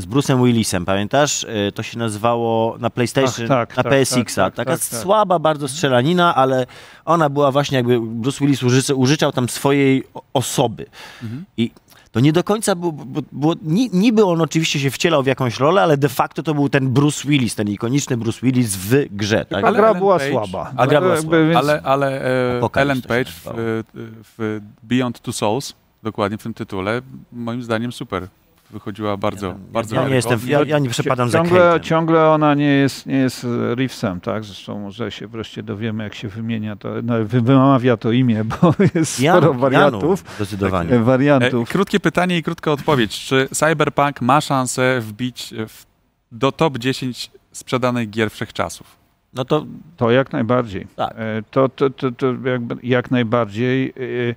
[0.00, 1.44] z Bruce'em Willisem, pamiętasz?
[1.44, 4.42] E, to się nazywało na PlayStation, Ach, tak, na tak, PSX-a.
[4.44, 5.00] tak, tak, taka tak, tak.
[5.00, 6.66] słaba bardzo strzelanina, ale
[7.04, 10.04] ona była właśnie jakby Bruce Willis użyczy, użyczał tam swojej
[10.34, 10.86] osoby.
[11.22, 11.44] Mhm.
[11.56, 11.70] I
[12.12, 15.58] to nie do końca było, było, było ni- niby on oczywiście się wcielał w jakąś
[15.58, 19.44] rolę, ale de facto to był ten Bruce Willis, ten ikoniczny Bruce Willis w grze.
[19.44, 19.64] Tak?
[19.64, 20.72] A Ale gra była Page- słaba.
[20.76, 21.36] A gra była słaba.
[21.58, 22.24] Ale, ale
[22.62, 23.82] e, Ellen Page w,
[24.38, 28.28] w Beyond Two Souls, dokładnie w tym tytule, moim zdaniem super.
[28.70, 30.32] Wychodziła bardzo, bardzo ja nie wiarygodnie.
[30.34, 31.80] jestem, ja, ja nie przepadam za ciągle, Cage'em.
[31.80, 34.44] ciągle ona nie jest, nie jest Reevesem, tak?
[34.44, 38.74] Zresztą może się wreszcie dowiemy, jak się wymienia to, no, wy- wymawia to imię, bo
[38.94, 40.24] jest Janu, sporo wariantów.
[40.24, 40.90] Janu, zdecydowanie.
[40.90, 41.68] e, E, Wariantów.
[41.68, 43.20] krótkie pytanie i krótka odpowiedź.
[43.20, 45.84] Czy Cyberpunk ma szansę wbić w,
[46.32, 48.96] do top 10 sprzedanych gier wszechczasów?
[49.34, 50.86] No to To jak najbardziej.
[50.96, 51.14] Tak.
[51.16, 53.88] E, To, to, to, to jakby, jak najbardziej.
[54.30, 54.34] E,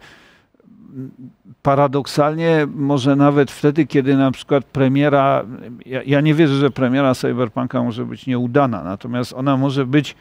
[1.62, 5.46] Paradoksalnie, może nawet wtedy, kiedy na przykład premiera,
[5.86, 10.16] ja, ja nie wierzę, że premiera Cyberpunka może być nieudana, natomiast ona może być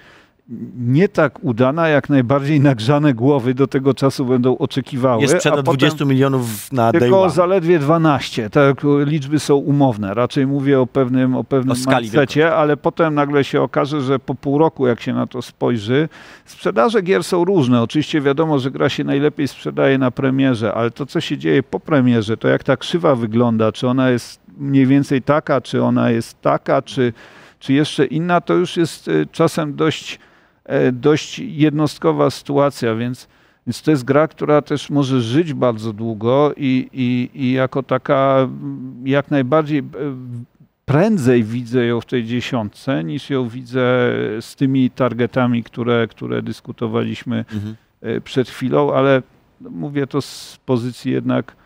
[0.78, 5.22] nie tak udana, jak najbardziej nagrzane głowy do tego czasu będą oczekiwały.
[5.22, 7.30] nie sprzeda a potem- 20 milionów na day Tylko one.
[7.30, 8.50] zaledwie 12.
[8.50, 10.14] Tak, liczby są umowne.
[10.14, 14.18] Raczej mówię o pewnym, o pewnym O skali mindsecie, ale potem nagle się okaże, że
[14.18, 16.08] po pół roku, jak się na to spojrzy,
[16.44, 17.82] sprzedaże gier są różne.
[17.82, 21.80] Oczywiście wiadomo, że gra się najlepiej sprzedaje na premierze, ale to, co się dzieje po
[21.80, 26.40] premierze, to jak ta krzywa wygląda, czy ona jest mniej więcej taka, czy ona jest
[26.40, 27.12] taka, czy,
[27.58, 30.18] czy jeszcze inna, to już jest y, czasem dość,
[30.92, 33.28] dość jednostkowa sytuacja, więc,
[33.66, 38.36] więc to jest gra, która też może żyć bardzo długo i, i, i jako taka
[38.38, 39.82] mm, jak najbardziej e,
[40.84, 43.80] prędzej widzę ją w tej dziesiątce, niż ją widzę
[44.40, 47.76] z tymi targetami, które, które dyskutowaliśmy Mhm.
[48.00, 49.22] e, przed chwilą, ale
[49.60, 51.56] mówię to z pozycji jednak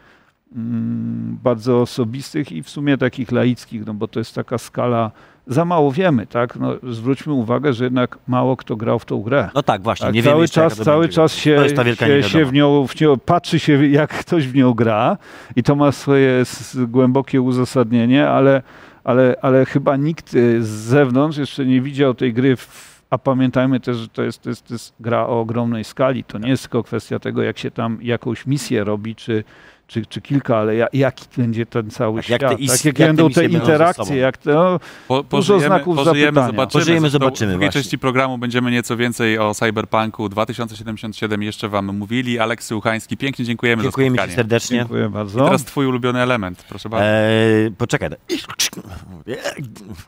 [0.56, 5.10] mm, bardzo osobistych i w sumie takich laickich, no bo to jest taka skala,
[5.50, 6.56] za mało wiemy, tak?
[6.56, 9.50] No, zwróćmy uwagę, że jednak mało kto grał w tą grę.
[9.54, 12.52] No tak, właśnie, Tak, nie wiemy cały jaka czas, cały czas się, się, się w
[12.52, 15.16] nią, w nią patrzy się, jak ktoś w nią gra
[15.56, 16.42] i to ma swoje
[16.74, 18.62] głębokie uzasadnienie, ale,
[19.04, 23.80] ale, ale chyba nikt y, z zewnątrz jeszcze nie widział tej gry, w, a pamiętajmy
[23.80, 26.24] też, że to jest, to, jest, to jest gra o ogromnej skali.
[26.24, 29.44] To nie jest tylko kwestia tego, jak się tam jakąś misję robi, czy,
[29.90, 32.85] czy, czy kilka, ale ja, jaki będzie ten cały Tak, jak świat, te is- tak,
[32.85, 36.46] jak jakie te będą te interakcje, jak to, Po, Dużo znaków pożyjemy, zapytania.
[36.46, 36.81] zobaczymy.
[36.83, 42.38] Pożyjemy, zobaczymy W drugiej części programu będziemy nieco więcej o Cyberpunku 2077 jeszcze wam mówili.
[42.38, 44.37] Aleksy Uchański, pięknie dziękujemy, Dziękujemy za Ci spotkanie.
[44.37, 44.79] serdecznie.
[44.79, 45.44] dziękuję I bardzo.
[45.44, 47.07] teraz twój ulubiony element, proszę bardzo.
[47.07, 48.09] Eee, poczekaj.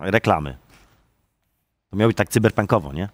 [0.01, 0.57] Reklamy.
[1.90, 3.09] To miało być tak cyberpunkowo, nie?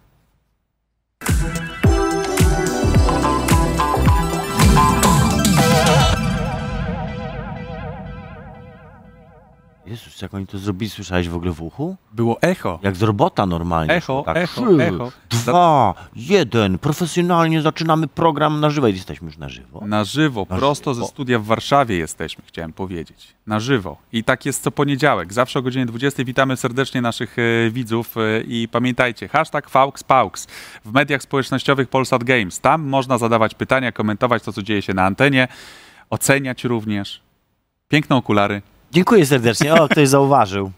[9.88, 11.96] Jezus, jak oni to zrobili, słyszałeś w ogóle w uchu?
[12.12, 12.78] Było echo.
[12.82, 13.94] Jak z robota normalnie.
[13.94, 14.36] Echo, tak.
[14.36, 15.12] echo, Trzy, echo.
[15.30, 16.78] Dwa, jeden.
[16.78, 18.88] Profesjonalnie zaczynamy program na żywo.
[18.88, 19.82] Jesteśmy już na żywo.
[19.86, 21.06] Na żywo, Na prosto żywo.
[21.06, 23.34] ze studia w Warszawie jesteśmy, chciałem powiedzieć.
[23.46, 23.96] Na żywo.
[24.12, 25.32] I tak jest co poniedziałek.
[25.32, 30.46] Zawsze o godzinie 20 witamy serdecznie naszych e, widzów e, i pamiętajcie, hashtag FauxPaux
[30.84, 32.60] w mediach społecznościowych Polsat Games.
[32.60, 35.48] Tam można zadawać pytania, komentować to, co dzieje się na antenie,
[36.10, 37.20] oceniać również.
[37.88, 38.62] Piękne okulary.
[38.92, 39.74] Dziękuję serdecznie.
[39.74, 40.70] O, ktoś zauważył.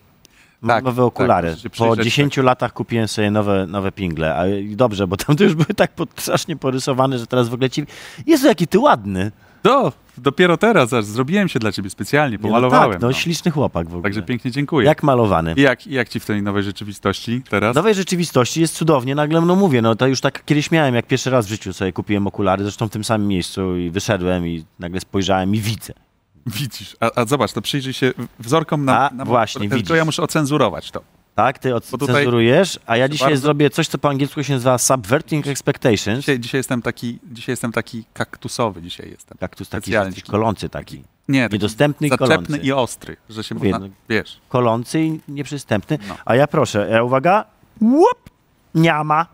[0.63, 1.51] Mam Tak, nowe okulary.
[1.51, 4.37] tak, po przyjrzeć 10 latach kupiłem sobie nowe, nowe pingle.
[4.37, 7.85] A dobrze, bo tam to już były tak strasznie porysowane, że teraz w ogóle ci...
[8.27, 9.33] Jezu, jaki ty ładny.
[9.63, 12.89] To, dopiero teraz, aż zrobiłem się dla ciebie specjalnie, Nie, pomalowałem.
[12.89, 13.13] No tak, no, no.
[13.13, 14.03] śliczny chłopak w ogóle.
[14.03, 14.87] Także pięknie dziękuję.
[14.87, 15.55] Jak malowany.
[15.57, 17.73] I jak, i jak ci w tej nowej rzeczywistości teraz?
[17.73, 21.07] W nowej rzeczywistości jest cudownie, nagle no mówię, no to już tak kiedyś miałem, jak
[21.07, 24.65] pierwszy raz w życiu sobie kupiłem okulary, zresztą w tym samym miejscu i wyszedłem i
[24.79, 25.93] nagle spojrzałem i widzę.
[26.47, 29.11] Widzisz, a, a zobacz, to przyjrzyj się wzorkom na...
[29.11, 29.97] A, na właśnie, tylko widzisz.
[29.97, 31.03] ja muszę ocenzurować to.
[31.35, 35.47] Tak, ty odcenzurujesz, a ja dzisiaj bardzo- zrobię coś, co po angielsku się nazywa subverting
[35.47, 36.19] expectations.
[36.21, 39.39] Dzisiaj, dzisiaj, jestem taki, dzisiaj jestem taki kaktusowy, dzisiaj jestem.
[39.39, 39.93] Kaktus taki,
[40.31, 41.05] kolący taki.
[41.29, 42.59] Nie, taki Niedostępny i kolący.
[42.59, 43.93] i ostry, że się Mówię, można, no.
[44.09, 44.41] wiesz.
[44.49, 45.99] Kolący i nieprzystępny.
[46.09, 46.17] No.
[46.25, 47.45] A ja proszę, e, uwaga.
[47.81, 48.31] Łup!
[48.75, 49.27] Niama.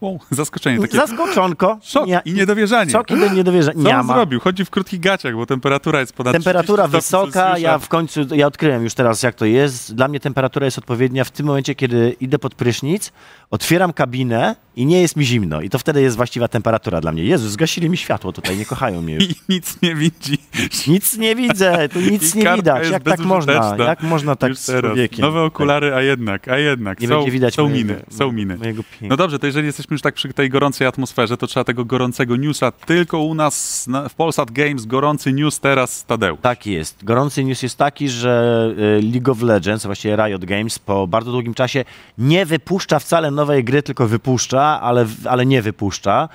[0.00, 0.96] Wow, zaskoczenie takie.
[0.96, 1.78] Zaskoczonko.
[1.82, 2.90] Szok Nie- i niedowierzanie.
[2.90, 3.82] Szok i niedowierzanie.
[3.82, 4.14] Co on Niama.
[4.14, 4.40] zrobił?
[4.40, 8.20] Chodzi w krótkich gaciach, bo temperatura jest ponad Temperatura 30 stopni wysoka, ja w końcu,
[8.34, 9.94] ja odkryłem już teraz jak to jest.
[9.94, 13.12] Dla mnie temperatura jest odpowiednia w tym momencie, kiedy idę pod prysznic,
[13.50, 15.60] otwieram kabinę i nie jest mi zimno.
[15.60, 17.24] I to wtedy jest właściwa temperatura dla mnie.
[17.24, 19.24] Jezus, zgasili mi światło tutaj, nie kochają mnie już.
[19.30, 20.38] I nic nie widzi.
[20.86, 22.90] Nic nie widzę, tu nic I nie widać.
[22.90, 23.76] Jak tak można?
[23.78, 25.20] Jak można tak z człowiekiem?
[25.20, 27.00] Nowe okulary, a jednak, a jednak.
[27.00, 28.58] Nie są, będzie widać są mojego, miny, są miny.
[29.02, 32.36] No dobrze, to jeżeli jesteśmy już tak przy tej gorącej atmosferze, to trzeba tego gorącego
[32.36, 32.72] newsa.
[32.72, 36.40] Tylko u nas na, w Polsat Games gorący news teraz, Tadeusz.
[36.42, 37.04] Tak jest.
[37.04, 41.54] Gorący news jest taki, że y, League of Legends, właściwie Riot Games, po bardzo długim
[41.54, 41.84] czasie
[42.18, 46.28] nie wypuszcza wcale nowej gry, tylko wypuszcza, ale, ale nie wypuszcza.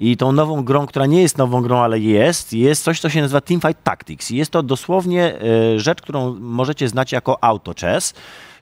[0.00, 3.20] I tą nową grą, która nie jest nową grą, ale jest, jest coś, co się
[3.20, 4.30] nazywa Teamfight Tactics.
[4.30, 5.34] I jest to dosłownie
[5.74, 8.14] y, rzecz, którą możecie znać jako auto chess.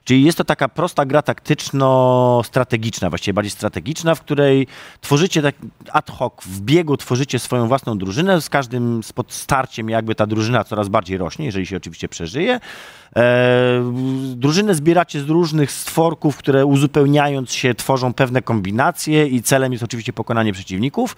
[0.03, 4.67] Czyli jest to taka prosta gra taktyczno-strategiczna, właściwie bardziej strategiczna, w której
[5.01, 5.55] tworzycie tak
[5.91, 10.27] ad hoc, w biegu tworzycie swoją własną drużynę, z każdym z pod starciem jakby ta
[10.27, 12.59] drużyna coraz bardziej rośnie, jeżeli się oczywiście przeżyje.
[13.15, 13.91] E,
[14.35, 20.13] drużynę zbieracie z różnych stworków, które uzupełniając się tworzą pewne kombinacje i celem jest oczywiście
[20.13, 21.15] pokonanie przeciwników.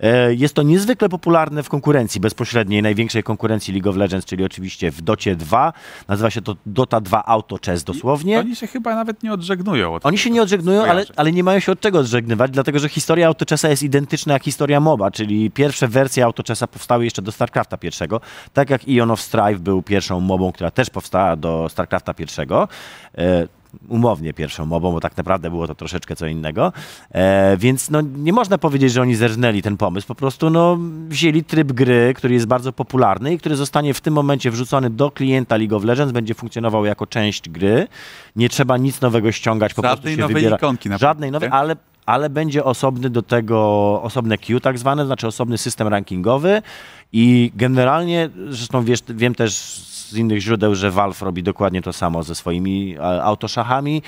[0.00, 4.90] E, jest to niezwykle popularne w konkurencji bezpośredniej, największej konkurencji League of Legends, czyli oczywiście
[4.90, 5.72] w Docie 2.
[6.08, 8.21] Nazywa się to Dota 2 Auto Chess dosłownie.
[8.38, 11.60] Oni się chyba nawet nie odżegnują od Oni się nie odżegnują, ale, ale nie mają
[11.60, 15.88] się od czego odżegnywać, dlatego że historia Autochessa jest identyczna jak historia MOBA, czyli pierwsze
[15.88, 18.20] wersje Autochessa powstały jeszcze do StarCrafta pierwszego,
[18.52, 22.68] tak jak Ion of Strife był pierwszą MOBą, która też powstała do StarCrafta pierwszego.
[23.88, 26.72] Umownie pierwszą mobą, bo tak naprawdę było to troszeczkę co innego.
[27.10, 30.06] E, więc no, nie można powiedzieć, że oni zerżnęli ten pomysł.
[30.06, 34.14] Po prostu no, wzięli tryb gry, który jest bardzo popularny i który zostanie w tym
[34.14, 37.86] momencie wrzucony do klienta League of Legends, będzie funkcjonował jako część gry.
[38.36, 40.56] Nie trzeba nic nowego ściągać, po Żadnej prostu się nowej wybiera.
[40.56, 41.54] ikonki na Żadnej nowej, nie?
[41.54, 41.76] ale,
[42.06, 43.58] ale będzie osobny do tego,
[44.02, 46.62] osobne queue tak zwane, znaczy osobny system rankingowy
[47.12, 51.92] i generalnie, zresztą wiesz, wiem też z z innych źródeł, że Valve robi dokładnie to
[51.92, 54.02] samo ze swoimi e, autoszachami.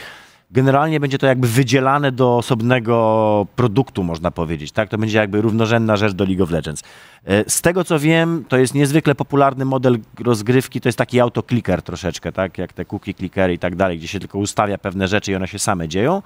[0.51, 4.73] Generalnie będzie to jakby wydzielane do osobnego produktu, można powiedzieć.
[4.73, 4.89] Tak?
[4.89, 6.83] To będzie jakby równorzędna rzecz do League of Legends.
[7.25, 11.83] E, Z tego co wiem, to jest niezwykle popularny model rozgrywki, to jest taki autokliker
[11.83, 12.59] troszeczkę, tak?
[12.59, 15.49] jak te cookie clickery i tak dalej, gdzie się tylko ustawia pewne rzeczy i one
[15.49, 16.23] się same dzieją.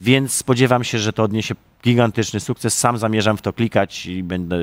[0.00, 1.54] Więc spodziewam się, że to odniesie
[1.84, 2.78] gigantyczny sukces.
[2.78, 4.56] Sam zamierzam w to klikać i będę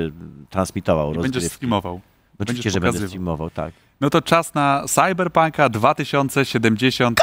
[0.50, 2.00] transmitował I będziesz streamował.
[2.38, 3.72] Oczywiście, że będę streamował, tak.
[4.00, 7.14] No to czas na Cyberpunka 2077.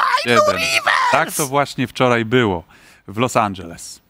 [1.12, 2.63] Tak to właśnie wczoraj było
[3.08, 4.02] w Los Angeles.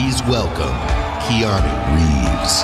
[0.00, 0.72] Please welcome
[1.28, 2.62] Keanu Reeves.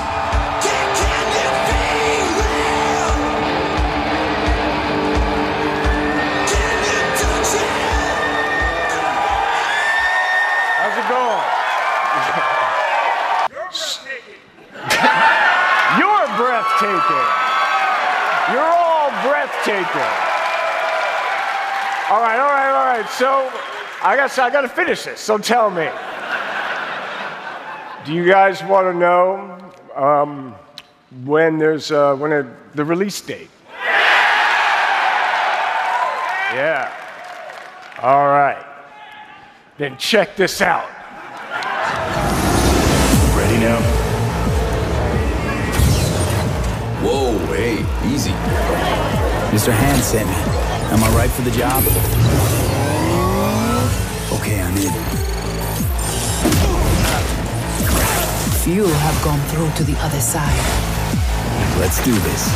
[10.73, 11.45] How's it going?
[15.99, 17.29] You're breathtaking.
[18.51, 20.11] You're all breathtaking.
[22.09, 23.07] All right, all right, all right.
[23.11, 23.51] So
[24.01, 25.19] I guess I got to finish this.
[25.19, 25.87] So tell me.
[28.05, 30.55] Do you guys want to know um,
[31.25, 33.49] when there's uh, when a, the release date?
[36.53, 36.93] Yeah.
[38.01, 38.63] All right.
[39.77, 40.87] Then check this out.
[43.37, 43.79] Ready now?
[47.03, 47.79] Whoa, hey,
[48.11, 48.31] easy.
[49.51, 49.71] Mr.
[49.71, 50.27] Hansen,
[50.91, 51.83] am I right for the job?
[54.39, 55.16] Okay, I'm in.
[58.67, 60.59] Few have gone through to the other side.
[61.79, 62.51] Let's do this.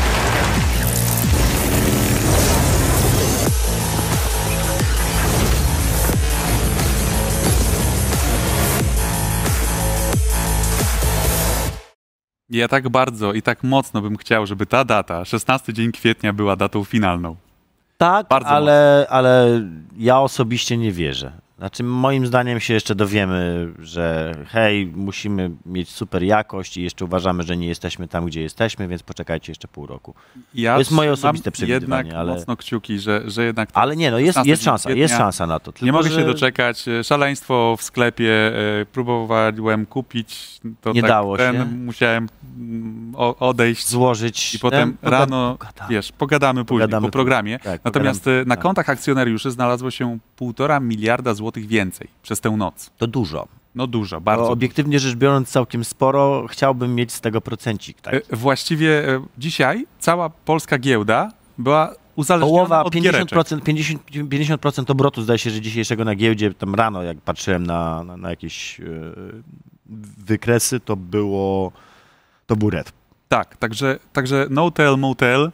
[12.50, 16.56] Ja tak bardzo i tak mocno bym chciał, żeby ta data, 16 dzień kwietnia, była
[16.56, 17.36] datą finalną.
[17.97, 19.62] Tak, Bardzo ale, ale
[19.97, 21.40] ja osobiście nie wierzę.
[21.62, 27.43] Znaczy, moim zdaniem się jeszcze dowiemy, że hej, musimy mieć super jakość i jeszcze uważamy,
[27.43, 30.13] że nie jesteśmy tam, gdzie jesteśmy, więc poczekajcie jeszcze pół roku.
[30.54, 33.71] Ja To jest moje osobiste przewidywanie, Jednak ale- mocno kciuki, że, że jednak...
[33.71, 35.02] to Ale nie, no jest, 16 jest szansa, kwietnia.
[35.02, 35.71] jest szansa na to.
[35.71, 36.86] Nie Tylko, mogę się że doczekać.
[37.04, 38.32] Szaleństwo w sklepie.
[38.82, 40.60] e, Próbowałem kupić.
[40.82, 41.65] To Nie tak dało ten, się.
[41.65, 43.88] Musiałem mm, odejść.
[43.89, 45.89] Złożyć I potem ten- rano, pogadamy.
[45.89, 47.60] wiesz, pogadamy później Pogadamy po programie.
[47.60, 48.41] Tak, Natomiast pogadamy.
[48.41, 48.63] e, na Tak.
[48.63, 52.91] kontach akcjonariuszy znalazło się półtora miliarda złotych więcej przez tę noc.
[52.97, 53.47] To dużo.
[53.75, 54.49] No dużo, Bo bardzo.
[54.49, 58.01] obiektywnie rzecz biorąc całkiem sporo, chciałbym mieć z tego procencik.
[58.01, 58.13] Tak?
[58.13, 63.39] E, Właściwie e, dzisiaj cała polska giełda była uzależniona Połowa, od giereczek.
[63.39, 68.04] 50%, 50, 50% obrotu zdaje się, że dzisiejszego na giełdzie, tam rano jak patrzyłem na,
[68.04, 68.84] na, na jakieś e,
[70.25, 71.71] wykresy, to było,
[72.47, 72.93] to był red.
[73.27, 75.51] Tak, także, także No Tell Motel,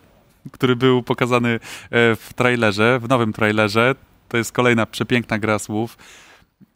[0.51, 1.59] który był pokazany
[1.91, 3.95] w trailerze, w nowym trailerze,
[4.27, 5.97] to jest kolejna przepiękna gra słów.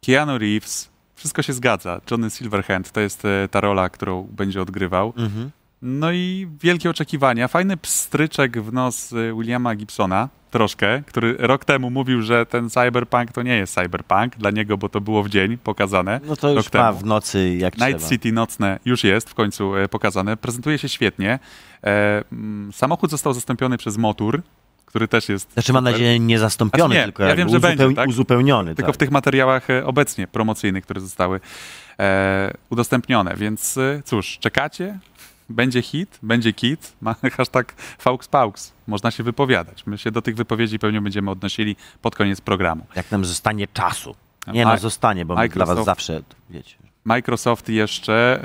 [0.06, 2.00] Keanu Reeves, wszystko się zgadza.
[2.10, 5.12] Johnny Silverhand to jest e, ta rola, którą będzie odgrywał.
[5.82, 7.48] No i wielkie oczekiwania.
[7.48, 13.32] Fajny pstryczek w nos e, Williama Gibsona, troszkę, który rok temu mówił, że ten cyberpunk
[13.32, 16.20] to nie jest cyberpunk dla niego, bo to było w dzień pokazane.
[16.26, 18.10] No to już ma w nocy jak Night trzeba.
[18.10, 20.36] City nocne już jest w końcu e, pokazane.
[20.36, 21.38] Prezentuje się świetnie.
[22.72, 24.42] Samochód został zastąpiony przez motor,
[24.92, 25.52] który też jest.
[25.52, 28.08] Znaczy mam nadzieję nie zastąpiony, Znaczy nie, tylko ja wiem, że będzie, uzupeł- tak?
[28.08, 28.74] uzupełniony.
[28.74, 28.94] Tylko tak.
[28.94, 31.40] w tych materiałach e, obecnie promocyjnych, które zostały
[31.98, 33.36] e, udostępnione.
[33.36, 34.98] Więc e, cóż, czekacie?
[35.48, 38.72] Będzie hit, będzie kit, ma hashtag FauxPaux.
[38.86, 39.86] Można się wypowiadać.
[39.86, 42.86] My się do tych wypowiedzi pewnie będziemy odnosili pod koniec programu.
[42.96, 44.14] Jak nam zostanie czasu.
[44.52, 46.76] Nie no, zostanie, bo my dla was zawsze, wiecie.
[47.04, 48.40] Microsoft jeszcze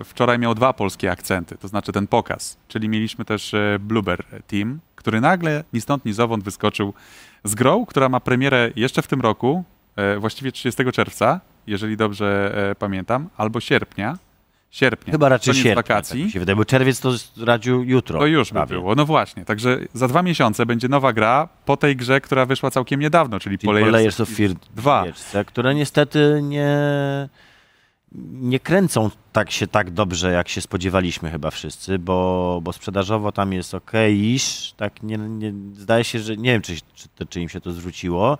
[0.00, 2.56] e, wczoraj miał dwa polskie akcenty, to znaczy ten pokaz.
[2.68, 6.94] Czyli mieliśmy też e, Blueber Team, który nagle ni stąd, ni zowąd wyskoczył
[7.44, 9.64] z grą, która ma premierę jeszcze w tym roku,
[9.96, 14.18] e, właściwie 30 czerwca, jeżeli dobrze pamiętam, albo sierpnia.
[14.70, 15.12] Sierpnia.
[15.12, 16.22] Chyba raczej koniec sierpnia, wakacji.
[16.22, 18.18] tak się wydaje, bo czerwiec to radził jutro.
[18.18, 18.74] To już by prawie.
[18.74, 18.94] było.
[18.94, 19.44] No właśnie.
[19.44, 23.58] Także za dwa miesiące będzie nowa gra po tej grze, która wyszła całkiem niedawno, czyli,
[23.58, 25.04] Czyli po po Layers, Layers of Fear 2.
[25.32, 26.78] 2, które niestety nie,
[28.32, 33.52] nie kręcą tak się tak dobrze, jak się spodziewaliśmy chyba wszyscy, bo, bo sprzedażowo tam
[33.52, 37.48] jest ok, iż tak nie, nie, zdaje się, że nie wiem, czy, czy, czy im
[37.48, 38.38] się to zwróciło.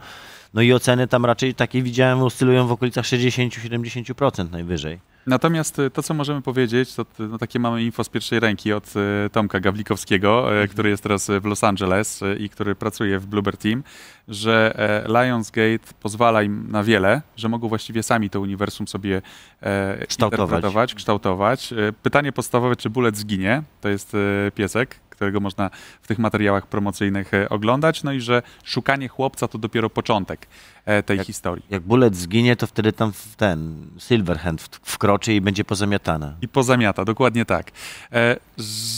[0.54, 5.00] No i oceny tam raczej takie widziałem oscylują w okolicach 60-70% najwyżej.
[5.26, 8.86] Natomiast y, to, co możemy powiedzieć, to no, takie mamy info z pierwszej ręki od
[8.96, 10.64] y, Tomka Gawlikowskiego, Mhm.
[10.64, 13.82] y, który jest teraz w Los Angeles i który pracuje w Bluebird Team,
[14.28, 19.22] że e, Lionsgate pozwala im na wiele, że mogą właściwie sami to uniwersum sobie
[19.62, 20.40] e, Kształtować.
[20.48, 21.72] interpretować, kształtować.
[21.72, 24.16] E, Pytanie podstawowe, czy Bullet zginie, to jest
[24.54, 25.70] piesek, którego można
[26.02, 30.46] w tych materiałach promocyjnych e, oglądać, no i że szukanie chłopca to dopiero początek
[30.84, 31.64] e, tej historii.
[31.70, 36.34] Jak Bullet zginie, to wtedy tam ten Silverhand wkroczy i będzie pozamiatana.
[36.42, 37.70] I pozamiata, dokładnie tak.
[38.12, 38.36] E,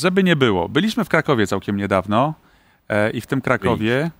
[0.00, 2.34] żeby nie było, byliśmy w Krakowie całkiem niedawno
[3.12, 4.10] i w tym Krakowie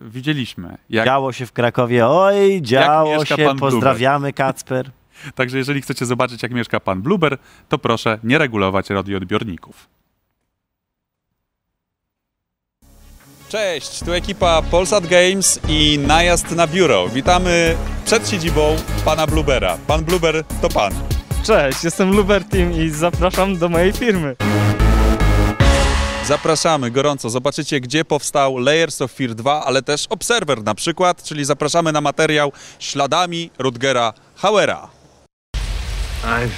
[0.00, 4.90] widzieliśmy, jak, Działo się w Krakowie, oj, działo się, pozdrawiamy Kacper.
[5.34, 7.38] także jeżeli chcecie zobaczyć, jak mieszka pan Bluber,
[7.68, 9.88] to proszę nie regulować radioodbiorników.
[13.52, 17.08] Cześć, tu ekipa Polsat Games i najazd na biuro.
[17.08, 19.78] Witamy przed siedzibą pana Blubera.
[19.86, 20.92] Pan Bluber to pan.
[21.42, 24.36] Cześć, jestem Luber Team i zapraszam do mojej firmy.
[26.26, 27.30] Zapraszamy gorąco.
[27.30, 32.00] Zobaczycie, gdzie powstał Layers of Fear 2, ale też Observer na przykład, czyli zapraszamy na
[32.00, 34.88] materiał śladami Rutgera Hauera.
[36.24, 36.50] I've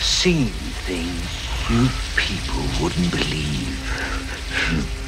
[0.00, 0.48] seen
[0.86, 5.03] things you people wouldn't believe.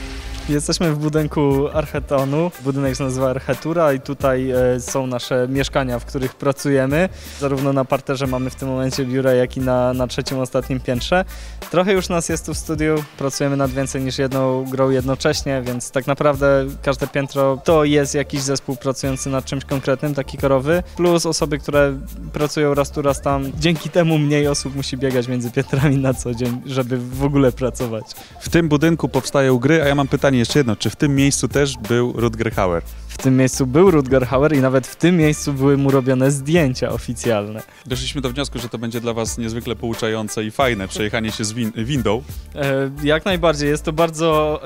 [0.48, 2.50] Jesteśmy w budynku Archetonu.
[2.64, 7.08] Budynek się nazywa Archetura i tutaj e, są nasze mieszkania, w których pracujemy.
[7.40, 11.24] Zarówno na parterze mamy w tym momencie biura, jak i na, na trzecim, ostatnim piętrze.
[11.70, 15.90] Trochę już nas jest tu w studiu, pracujemy nad więcej niż jedną grą jednocześnie, więc
[15.90, 21.26] tak naprawdę każde piętro to jest jakiś zespół pracujący nad czymś konkretnym, taki korowy, plus
[21.26, 21.98] osoby, które
[22.32, 23.52] pracują raz tu, raz tam.
[23.58, 28.04] Dzięki temu mniej osób musi biegać między piętrami na co dzień, żeby w ogóle pracować.
[28.40, 30.76] W tym budynku powstają gry, a ja mam pytanie jeszcze jedno.
[30.76, 32.82] Czy w tym miejscu też był Rutger Hauer?
[33.08, 36.88] W tym miejscu był Rutger Hauer i nawet w tym miejscu były mu robione zdjęcia
[36.88, 37.62] oficjalne.
[37.86, 41.52] Doszliśmy do wniosku, że to będzie dla was niezwykle pouczające i fajne przejechanie się z
[41.52, 42.22] win- windą.
[42.54, 44.60] E, jak najbardziej, jest to bardzo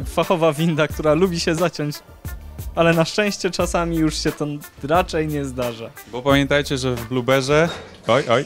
[0.00, 1.96] e, fachowa winda, która lubi się zaciąć,
[2.74, 4.46] ale na szczęście czasami już się to
[4.82, 5.90] raczej nie zdarza.
[6.12, 7.68] Bo pamiętajcie, że w Blueberze...
[8.06, 8.44] Oj, oj.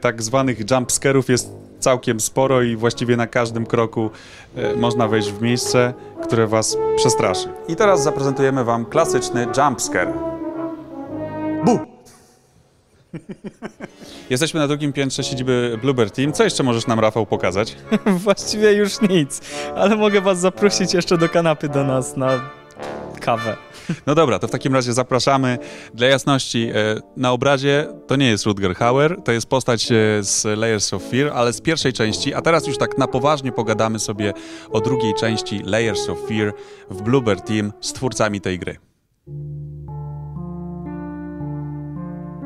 [0.00, 1.50] tak zwanych jumpscarów jest
[1.82, 4.10] całkiem sporo i właściwie na każdym kroku
[4.56, 7.48] e, można wejść w miejsce, które was przestraszy.
[7.68, 10.12] I teraz zaprezentujemy wam klasyczny jumpscare.
[11.64, 11.78] Bu!
[14.30, 16.32] Jesteśmy na drugim piętrze siedziby Bluebird Team.
[16.32, 17.76] Co jeszcze możesz nam, Rafał, pokazać?
[18.24, 19.40] Właściwie już nic,
[19.76, 22.50] ale mogę was zaprosić jeszcze do kanapy do nas na
[23.20, 23.56] kawę.
[24.06, 25.58] No dobra, to w takim razie zapraszamy.
[25.94, 30.58] Dla jasności, e, na obrazie to nie jest Rutger Hauer, to jest postać e, z
[30.58, 34.32] Layers of Fear, ale z pierwszej części, a teraz już tak na poważnie pogadamy sobie
[34.70, 36.52] o drugiej części Layers of Fear
[36.90, 38.76] w Bluebird Team z twórcami tej gry.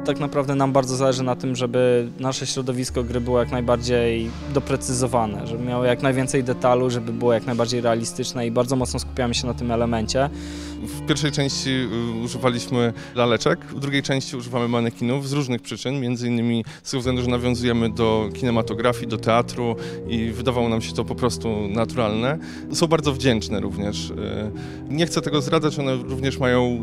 [0.07, 5.47] Tak naprawdę nam bardzo zależy na tym, żeby nasze środowisko gry było jak najbardziej doprecyzowane,
[5.47, 9.47] żeby miało jak najwięcej detalu, żeby było jak najbardziej realistyczne i bardzo mocno skupiamy się
[9.47, 10.30] na tym elemencie.
[10.82, 16.28] W pierwszej części y, używaliśmy laleczek, w drugiej części używamy manekinów z różnych przyczyn, między
[16.28, 19.76] innymi z tego względu, że nawiązujemy do kinematografii, do teatru
[20.08, 22.38] i wydawało nam się to po prostu naturalne.
[22.72, 24.10] Są bardzo wdzięczne również.
[24.10, 24.14] Y,
[24.90, 26.80] Nie chcę tego zdradzać, one również mają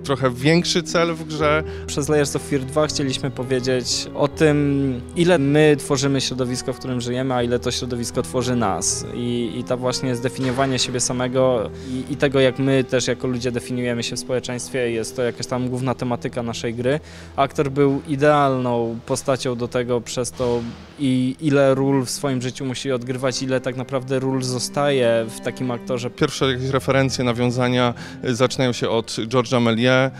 [0.00, 1.62] y, trochę większy cel w grze.
[1.86, 7.00] Przez Layers of Fear 2 chcieliśmy powiedzieć o tym, ile my tworzymy środowisko, w którym
[7.00, 9.06] żyjemy, a ile to środowisko tworzy nas.
[9.14, 13.52] I, i ta właśnie zdefiniowanie siebie samego i, i tego, jak my też jako ludzie
[13.52, 17.00] definiujemy się w społeczeństwie, jest to jakaś tam główna tematyka naszej gry.
[17.36, 20.60] Aktor był idealną postacią do tego przez to,
[20.98, 25.70] i ile ról w swoim życiu musi odgrywać, ile tak naprawdę ról zostaje w takim
[25.70, 26.10] aktorze.
[26.10, 27.94] Pierwsze jakieś referencje, nawiązania
[28.24, 30.10] y, zaczynają się od George'a Méliès,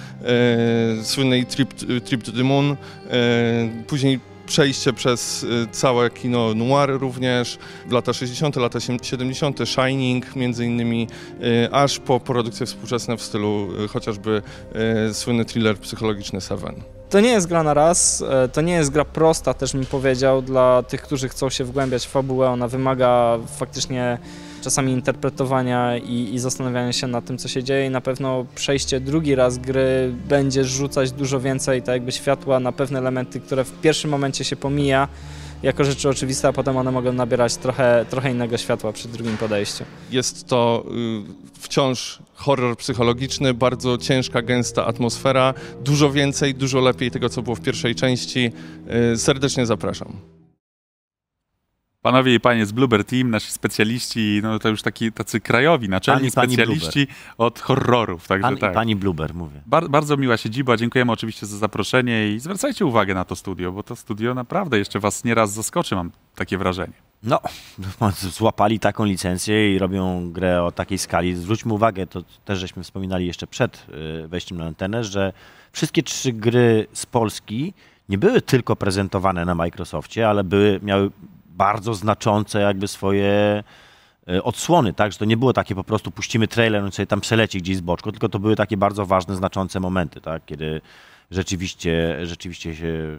[1.01, 1.75] y, słynnej Trip,
[2.05, 2.77] Trip to the Moon, y,
[3.87, 7.59] później przejście przez y, całe kino noir również,
[7.91, 11.09] lata 60., lata 70., Shining między innymi,
[11.43, 14.43] y, aż po produkcje współczesne w stylu y, chociażby
[15.13, 16.83] słynny thriller psychologiczny Seven.
[17.15, 20.43] To nie jest gra na raz, e, to nie jest gra prosta, też bym powiedział,
[20.43, 22.49] dla tych, którzy chcą się wgłębiać w fabułę.
[22.51, 24.19] Ona wymaga faktycznie
[24.65, 29.01] czasami interpretowania i, i zastanawiania się nad tym, co się dzieje i na pewno przejście
[29.01, 33.73] drugi raz gry będzie rzucać dużo więcej tak jakby światła na pewne elementy, które w
[33.81, 35.09] pierwszym momencie się pomija
[35.63, 39.85] jako rzeczy oczywiste, a potem one mogą nabierać trochę, trochę innego światła przy drugim podejściu.
[40.11, 45.55] Jest to y, wciąż horror psychologiczny, bardzo ciężka, gęsta atmosfera,
[45.85, 48.53] dużo więcej, dużo lepiej tego, co było w pierwszej części.
[49.13, 50.34] Y, serdecznie zapraszam.
[52.05, 56.31] Panowie i panie z Bluebird Team, nasi specjaliści, no to już taki, tacy krajowi, naczelni
[56.31, 57.07] Pani- pani specjaliści
[57.39, 58.75] od horrorów, także Pan, tak.
[58.75, 59.61] Pani Bluber, mówię.
[59.67, 63.83] Bar bardzo miła siedziba, dziękujemy oczywiście za zaproszenie i zwracajcie uwagę na to studio, bo
[63.83, 66.93] to studio naprawdę jeszcze was nieraz zaskoczy, mam takie wrażenie.
[67.23, 67.41] No,
[68.39, 71.37] złapali taką licencję i robią grę o takiej skali.
[71.37, 73.87] Zwróćmy uwagę, to też żeśmy wspominali jeszcze przed
[74.25, 75.33] y, wejściem na antenę, że
[75.73, 77.75] wszystkie trzy gry z Polski
[78.09, 81.11] nie były tylko prezentowane na Microsoftie, ale były, miały
[81.55, 83.63] bardzo znaczące jakby swoje
[84.29, 85.13] y, odsłony, tak?
[85.13, 87.81] Że to nie było takie po prostu puścimy trailer, on sobie tam przeleci gdzieś z
[87.81, 90.43] boczku, tylko to były takie bardzo ważne, znaczące momenty, tak?
[90.47, 90.81] Kiedy
[91.31, 93.19] rzeczywiście, rzeczywiście się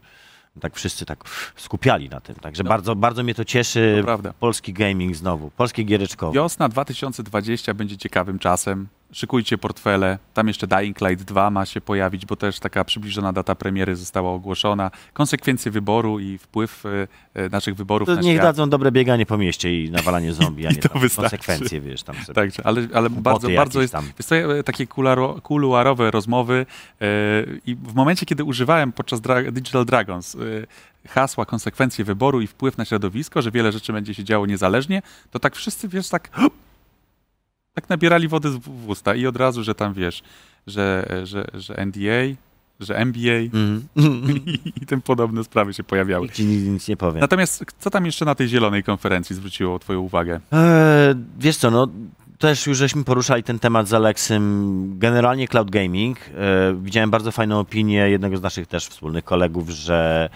[0.60, 1.24] tak wszyscy tak
[1.56, 2.36] skupiali na tym.
[2.36, 4.04] Także bardzo, bardzo mnie to cieszy.
[4.24, 4.34] No.
[4.40, 6.34] Polski gaming znowu, polskie giereczkowe.
[6.34, 8.88] Wiosna 2020 będzie ciekawym czasem.
[9.16, 10.20] Szykujcie portfele.
[10.34, 14.32] Tam jeszcze Dying Light 2 ma się pojawić, bo też taka przybliżona data premiery została
[14.32, 14.92] ogłoszona.
[15.14, 18.46] Konsekwencje wyboru i wpływ e, e, naszych wyborów To na niech świat.
[18.46, 21.38] dadzą dobre bieganie po mieście i nawalanie zombie, a nie to tam wystarczy.
[21.38, 22.34] konsekwencje, wiesz, tam sobie.
[22.34, 24.06] Także, ale, ale bardzo, bardzo jest, tam.
[24.18, 26.66] jest to e, takie kularo, kuluarowe rozmowy
[27.02, 27.06] e,
[27.66, 30.40] i w momencie, kiedy używałem podczas Dra Digital Dragons e,
[31.08, 35.02] hasła konsekwencje wyboru i wpływ na środowisko, że wiele rzeczy będzie się działo niezależnie,
[35.32, 36.30] to tak wszyscy, wiesz, tak
[37.76, 40.24] tak nabierali wody z- w usta i od razu, że tam, wiesz,
[40.68, 42.36] że, że, że NDA,
[42.80, 43.88] że MBA Mhm.
[44.46, 46.30] i, i tym podobne sprawy się pojawiały.
[46.30, 47.20] Ci nic, nic nie powie.
[47.22, 50.40] Natomiast co tam jeszcze na tej zielonej konferencji zwróciło twoją uwagę?
[50.52, 51.88] Eee, wiesz co, no
[52.40, 55.00] też już żeśmy poruszali ten temat z Alexem.
[55.00, 56.18] Generalnie cloud gaming.
[56.20, 60.30] E, widziałem bardzo fajną opinię jednego z naszych też wspólnych kolegów, że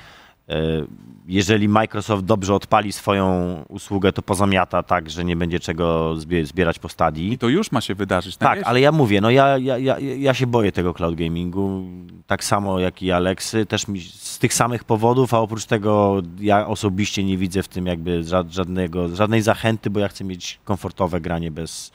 [1.27, 6.79] jeżeli Microsoft dobrze odpali swoją usługę, to pozamiata tak, że nie będzie czego zbie- zbierać
[6.79, 7.33] po stadii.
[7.33, 8.37] I to już ma się wydarzyć.
[8.37, 11.83] Tak, ale ja mówię, no ja, ja, ja, ja się boję tego cloud gamingu,
[12.27, 16.67] tak samo jak i Alexy, też mi, z tych samych powodów, a oprócz tego ja
[16.67, 21.21] osobiście nie widzę w tym jakby ża- żadnego, żadnej zachęty, bo ja chcę mieć komfortowe
[21.21, 21.91] granie bez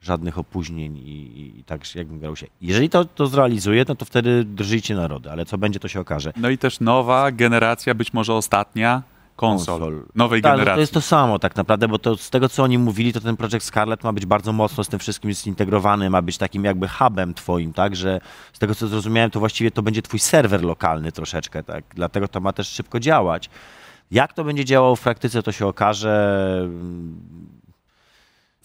[0.00, 1.00] żadnych opóźnień i,
[1.40, 2.46] i, i tak jakbym grał się.
[2.60, 6.32] Jeżeli to, to zrealizuje, no to wtedy drżyjcie narody, ale co będzie, to się okaże.
[6.36, 9.02] No i też nowa generacja, być może ostatnia
[9.36, 10.76] konsol, nowej Tak, no generacji.
[10.76, 13.36] to jest to samo tak naprawdę, bo to z tego, co oni mówili, to ten
[13.36, 17.34] Project Scarlet ma być bardzo mocno z tym wszystkim zintegrowany, ma być takim jakby hubem
[17.34, 18.20] twoim, tak, że
[18.52, 22.40] z tego, co zrozumiałem, to właściwie to będzie twój serwer lokalny troszeczkę, tak, dlatego to
[22.40, 23.50] ma też szybko działać.
[24.10, 26.68] Jak to będzie działało w praktyce, to się okaże.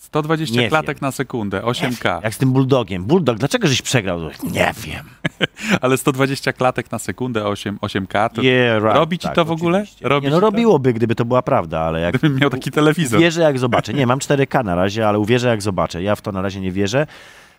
[0.01, 1.07] 120 Nie klatek wiem.
[1.07, 2.23] na sekundę, 8K.
[2.23, 3.03] Jak z tym Bulldogiem.
[3.03, 4.19] Bulldog, dlaczego żeś przegrał?
[4.43, 5.05] Nie wiem.
[5.81, 9.51] Ale 120 klatek na sekundę, 8, 8K, to Yeah, right, robi ci tak, to w
[9.51, 9.85] ogóle?
[10.01, 10.45] Robi Nie, no ci to?
[10.45, 13.19] robiłoby, gdyby to była prawda, ale jak Gdybym miał taki telewizor.
[13.19, 13.93] Uwierzę jak zobaczę.
[13.93, 16.03] Nie, mam 4K na razie, ale uwierzę jak zobaczę.
[16.03, 17.07] Ja w to na razie nie wierzę.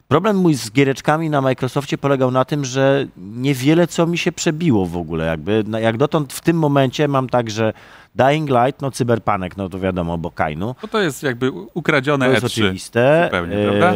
[0.09, 4.86] Problem mój z giereczkami na Microsoftie polegał na tym, że niewiele co mi się przebiło
[4.86, 5.26] w ogóle.
[5.26, 7.72] Jakby, jak dotąd w tym momencie mam tak, że
[8.14, 10.74] Dying Light, no Cyberpunk, no to wiadomo, bo Kainu.
[10.82, 12.46] No to jest jakby ukradzione To jest E3.
[12.46, 13.22] oczywiste.
[13.24, 13.92] Zupełnie, e, prawda?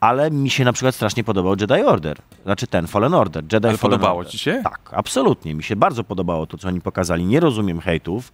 [0.00, 2.16] Ale mi się na przykład strasznie podobał Jedi Order.
[2.44, 3.42] Znaczy ten Fallen Order.
[3.44, 4.32] Jedi Ale Fallen podobało Order.
[4.32, 4.60] ci się?
[4.64, 5.54] Tak, absolutnie.
[5.54, 7.24] Mi się bardzo podobało to, co oni pokazali.
[7.24, 8.32] Nie rozumiem hejtów.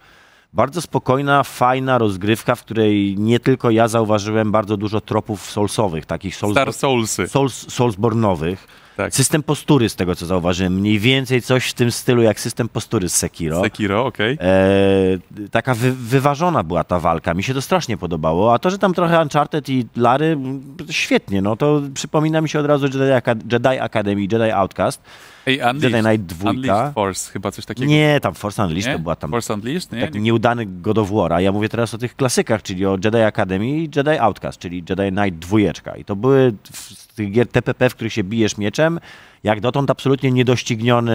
[0.53, 6.35] Bardzo spokojna, fajna rozgrywka, w której nie tylko ja zauważyłem bardzo dużo tropów soulsowych, takich
[6.35, 7.27] souls, Star Soulsy.
[7.27, 8.67] souls, soulsbornowych.
[8.97, 9.15] Tak.
[9.15, 10.73] System postury z tego, co zauważyłem.
[10.73, 13.61] Mniej więcej coś w tym stylu jak system postury z Sekiro.
[13.61, 14.37] Sekiro, okej.
[14.41, 17.33] E, taka wy, wyważona była ta walka.
[17.33, 18.53] Mi się to strasznie podobało.
[18.53, 21.41] A to, że tam trochę Uncharted i Lary, m, świetnie.
[21.41, 25.01] No to przypomina mi się od razu Jedi, Jedi Academy, Jedi Outcast.
[25.45, 25.83] Ej, Unleashed.
[25.83, 26.49] Jedi Knight 2.
[26.49, 27.89] Unleashed Force, chyba coś takiego.
[27.89, 28.93] Nie, tam Force Unleashed Nie?
[28.93, 29.91] to była tam Force Unleashed?
[29.91, 30.01] Nie?
[30.01, 31.33] taki nieudany God of War.
[31.33, 34.83] A ja mówię teraz o tych klasykach, czyli o Jedi Academy i Jedi Outcast, czyli
[34.89, 35.97] Jedi Knight 2.
[35.97, 38.99] I to były z tych gier TPP, w których się bijesz mieczem,
[39.43, 41.11] jak dotąd absolutnie niedościgniony,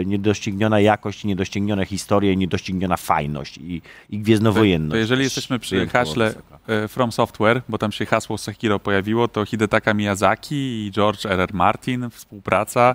[0.00, 4.90] y, niedościgniona jakość, niedoścignione historie, niedościgniona fajność i, i gwiezdnowojenność.
[4.90, 6.34] To jeżeli też jesteśmy przy haśle
[6.68, 11.40] e, From Software, bo tam się hasło Sekiro pojawiło, to Hidetaka Miyazaki i George R.
[11.40, 11.54] R.
[11.54, 12.94] Martin, współpraca.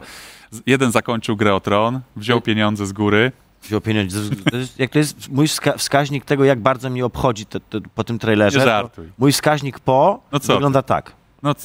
[0.65, 3.31] Jeden zakończył grę o Tron, wziął pieniądze z góry.
[3.63, 4.19] wziął pieniądze.
[4.51, 7.79] To jest, jak to jest mój wska wskaźnik tego, jak bardzo mnie obchodzi to, to,
[7.95, 8.83] po tym trailerze.
[9.17, 11.11] Mój wskaźnik po No co wygląda tak.
[11.43, 11.55] No,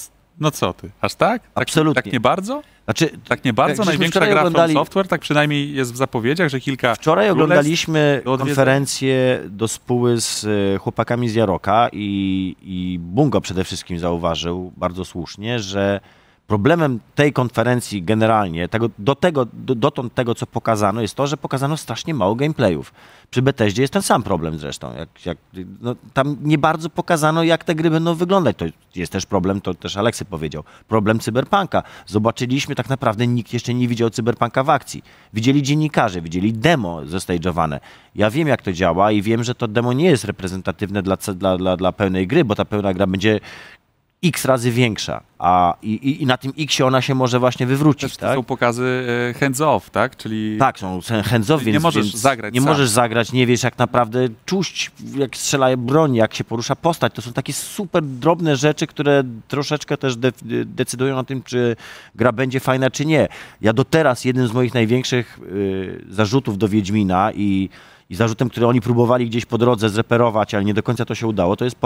[0.41, 1.43] no co ty, aż tak?
[1.43, 1.51] tak?
[1.55, 2.03] Absolutnie.
[2.03, 2.63] Tak nie bardzo?
[2.85, 3.85] Znaczy, Tak nie bardzo?
[3.85, 9.69] Największa gra oglądali- Software, tak przynajmniej jest w zapowiedziach, że kilka Wczoraj oglądaliśmy konferencję do
[9.69, 16.01] spóły z e, chłopakami z Jaroka i, i Bungo przede wszystkim zauważył bardzo słusznie, że
[16.47, 21.37] Problemem tej konferencji generalnie, tego, do tego, do, dotąd tego, co pokazano, jest to, że
[21.37, 22.93] pokazano strasznie mało gameplayów.
[23.31, 24.95] Przy Bethesdzie jest ten sam problem zresztą.
[24.97, 25.39] Jak, jak,
[25.81, 28.57] no, tam nie bardzo pokazano, jak te gry będą wyglądać.
[28.59, 28.65] To
[28.95, 31.83] jest też problem, to też Aleksy powiedział, problem cyberpunka.
[32.07, 35.03] Zobaczyliśmy tak naprawdę, nikt jeszcze nie widział cyberpunka w akcji.
[35.35, 37.81] Widzieli dziennikarze, widzieli demo zestage'owane.
[38.15, 41.59] Ja wiem, jak to działa i wiem, że to demo nie jest reprezentatywne dla, dla,
[41.59, 43.41] dla, dla pełnej gry, bo ta pełna gra będzie
[44.25, 48.17] x razy większa, a i, i, na tym x ona się może właśnie wywrócić, Też
[48.17, 48.35] tak?
[48.37, 50.17] są pokazy e, hands off, tak?
[50.17, 52.69] Czyli Tak, są hands off, Czyli nie więc, możesz więc zagrać Nie sam.
[52.69, 57.15] możesz zagrać, nie wiesz jak naprawdę czuć, jak strzela broń, jak się porusza postać.
[57.15, 60.33] To są takie super drobne rzeczy, które troszeczkę też de
[60.65, 61.77] decydują o tym, czy
[62.15, 63.29] gra będzie fajna, czy nie.
[63.61, 67.69] Ja do teraz jeden z moich największych y, zarzutów do Wiedźmina i
[68.15, 71.27] i zarzutem, który oni próbowali gdzieś po drodze zreperować, ale nie do końca to się
[71.27, 71.77] udało, to jest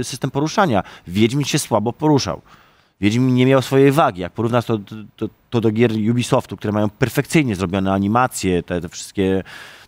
[0.00, 0.82] y, system poruszania.
[1.06, 2.42] Wiedźmin się słabo poruszał.
[3.00, 4.20] Wiedźmin nie miał swojej wagi.
[4.20, 4.78] Jak porównasz to,
[5.16, 9.42] to, to do gier Ubisoftu, które mają perfekcyjnie zrobione animacje, te, te wszystkie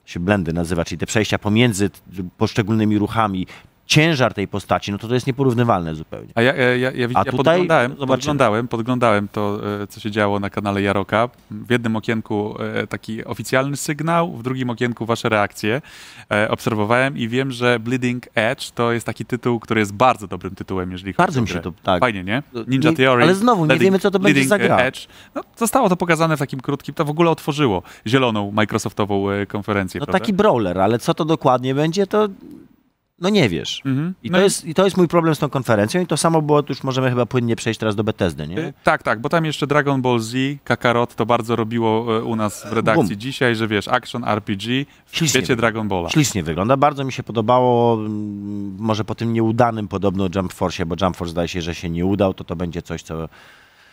[0.05, 1.90] się blendy nazywa, czyli te przejścia pomiędzy
[2.38, 3.47] poszczególnymi ruchami,
[3.87, 6.28] ciężar tej postaci, no to to jest nieporównywalne zupełnie.
[6.34, 10.11] A ja, ja, ja, ja, A ja tutaj podglądałem, podglądałem, podglądałem to, e, co się
[10.11, 11.28] działo na kanale Jaroka.
[11.51, 15.82] W jednym okienku e, taki oficjalny sygnał, w drugim okienku wasze reakcje.
[16.32, 20.55] E, Obserwowałem i wiem, że Bleeding Edge to jest taki tytuł, który jest bardzo dobrym
[20.55, 22.01] tytułem, jeżeli chodzi Bardzo o mi się to- tak.
[22.01, 22.43] Fajnie, nie?
[22.66, 23.22] Ninja Nie- Theory.
[23.22, 24.76] ale znowu nie wiemy, co to będzie za gra.
[24.78, 25.07] Edge.
[25.34, 30.07] No, zostało to pokazane w takim krótkim, to w ogóle otworzyło zieloną Microsoftową konferencję, No
[30.07, 30.18] prawda?
[30.20, 32.28] taki brawler, ale co to dokładnie będzie, to
[33.19, 33.83] no nie wiesz.
[33.85, 34.14] Mhm.
[34.23, 36.17] I, No to i- jest, I to jest mój problem z tą konferencją i to
[36.17, 38.59] samo było, już możemy chyba płynnie przejść teraz do Bethesdy, nie?
[38.59, 42.37] E, Tak, tak, bo tam jeszcze Dragon Ball Z, Kakarot to bardzo robiło e, u
[42.37, 43.21] nas w redakcji Bum.
[43.21, 45.57] dzisiaj, że wiesz, action RPG w Ślicznie świecie.
[45.57, 46.09] Dragon Balla.
[46.11, 50.97] Ślicznie wygląda, bardzo mi się podobało, mm, może po tym nieudanym podobno Jump Force, bo
[51.03, 53.29] Jump Force zdaje się, że się nie udał, to to będzie coś, co,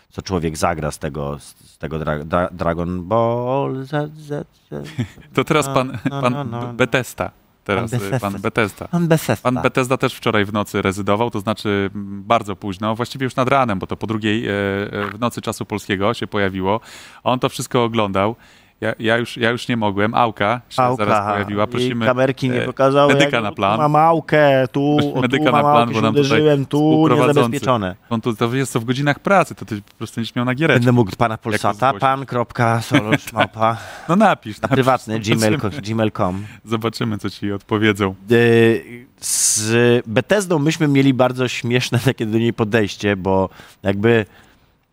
[0.10, 4.90] co człowiek zagra z tego, z tego dra, dra, Dragon Ball Z, Z, Z.
[5.34, 6.74] To teraz pan, pan no, no, no.
[6.74, 7.32] Betesta.
[7.64, 8.30] Teraz Pan pan Bethesda.
[8.30, 8.88] Pan Bethesda.
[8.88, 9.52] Pan Bethesda.
[9.52, 13.80] Pan Bethesda też wczoraj w nocy rezydował, to znaczy bardzo późno, właściwie już nad ranem,
[13.80, 16.80] bo to po drugiej e, e, w nocy czasu polskiego się pojawiło.
[17.24, 18.36] On to wszystko oglądał.
[18.84, 20.14] Ja, ja, już, ja już nie mogłem.
[20.14, 21.64] Auka się Auka, zaraz pojawiła.
[21.64, 22.06] i Prosimy.
[22.06, 23.14] kamerki nie e, pokazały.
[23.14, 23.78] Medyka na plan.
[23.78, 27.96] Mam małkę, tu, o, medyka tu na plan, bo nam uderzyłem, tu niezabezpieczone.
[28.10, 30.56] On tu, to jest to w godzinach pracy, to ty po prostu będziesz miał na
[30.56, 30.80] giereczkę.
[30.80, 32.00] Będę mógł pana Polsata, zgłosić?
[32.02, 33.78] pan.soloszmałpa,
[34.10, 34.62] No napisz.
[34.62, 34.76] na napisz.
[34.76, 35.20] prywatny
[35.84, 36.46] gmail.com.
[36.66, 38.16] Zobaczymy, co ci odpowiedzą.
[38.32, 43.50] Y, Z Bethesdą myśmy mieli bardzo śmieszne takie do niej podejście, bo
[43.84, 44.26] jakby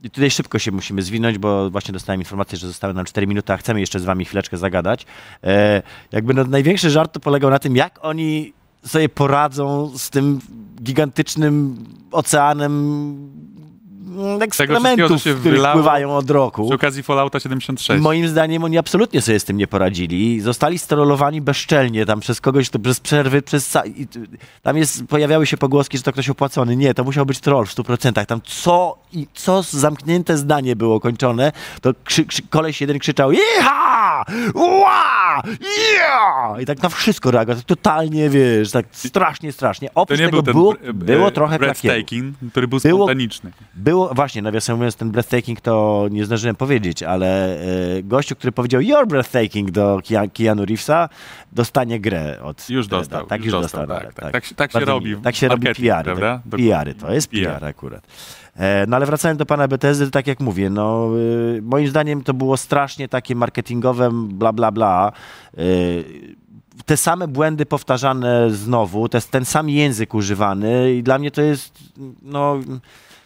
[0.03, 3.53] i tutaj szybko się musimy zwinąć, bo właśnie dostałem informację, że zostały nam 4 minuty,
[3.53, 5.07] a chcemy jeszcze z wami chwileczkę zagadać.
[5.45, 5.83] E,
[6.13, 8.53] jakby no, największy żart to polegał na tym, jak oni
[8.87, 10.41] sobie poradzą z tym
[10.83, 13.50] gigantycznym oceanem
[14.21, 16.67] mm, się które wylało wpływają od roku.
[16.67, 18.03] Przy okazji Fallouta 76.
[18.03, 20.41] Moim zdaniem oni absolutnie sobie z tym nie poradzili.
[20.41, 23.77] Zostali sterolowani bezczelnie tam przez kogoś, to przez przerwy, przez...
[24.63, 26.77] Tam jest, pojawiały się pogłoski, że to ktoś opłacony.
[26.77, 28.27] Nie, to musiał być troll w 100%.
[28.27, 34.25] Tam co, i co zamknięte zdanie było kończone, to krzy, krzy, koleś jeden krzyczał Iha!
[34.55, 35.43] Ła!
[35.93, 36.63] Yeah!
[36.63, 37.57] I tak na wszystko reagował.
[37.57, 39.89] Tak totalnie, wiesz, tak strasznie, strasznie.
[39.89, 43.53] To Oprócz nie tego był ten było, było e, trochę breathtaking, który był Było- spontaniczny.
[43.75, 48.81] Było, właśnie, nawiasem mówiąc, ten breathtaking to nie zdążyłem powiedzieć, ale e, gościu, który powiedział
[48.81, 50.01] you're breathtaking do
[50.35, 51.09] Keanu Reevesa,
[51.53, 52.71] dostanie grę od...
[52.71, 53.97] Już dostał, Tak, już już dostał, dostał.
[53.97, 54.33] tak, nawet, tak.
[54.33, 56.05] Tak się- tak się robi Tak się robi marketing, PR-y.
[56.05, 56.33] prawda?
[56.35, 56.69] Tak, Dokładnie.
[56.71, 57.55] PR-y, to jest PR.
[57.55, 58.07] PR akurat.
[58.57, 61.09] E, No ale wracając do pana Bethesdy, to tak jak mówię, no
[61.57, 65.13] y, moim zdaniem to było strasznie takie marketingowe bla bla bla.
[65.59, 66.05] Y,
[66.87, 71.43] Te same błędy powtarzane znowu, to jest ten sam język używany i dla mnie to
[71.43, 71.79] jest,
[72.23, 72.59] no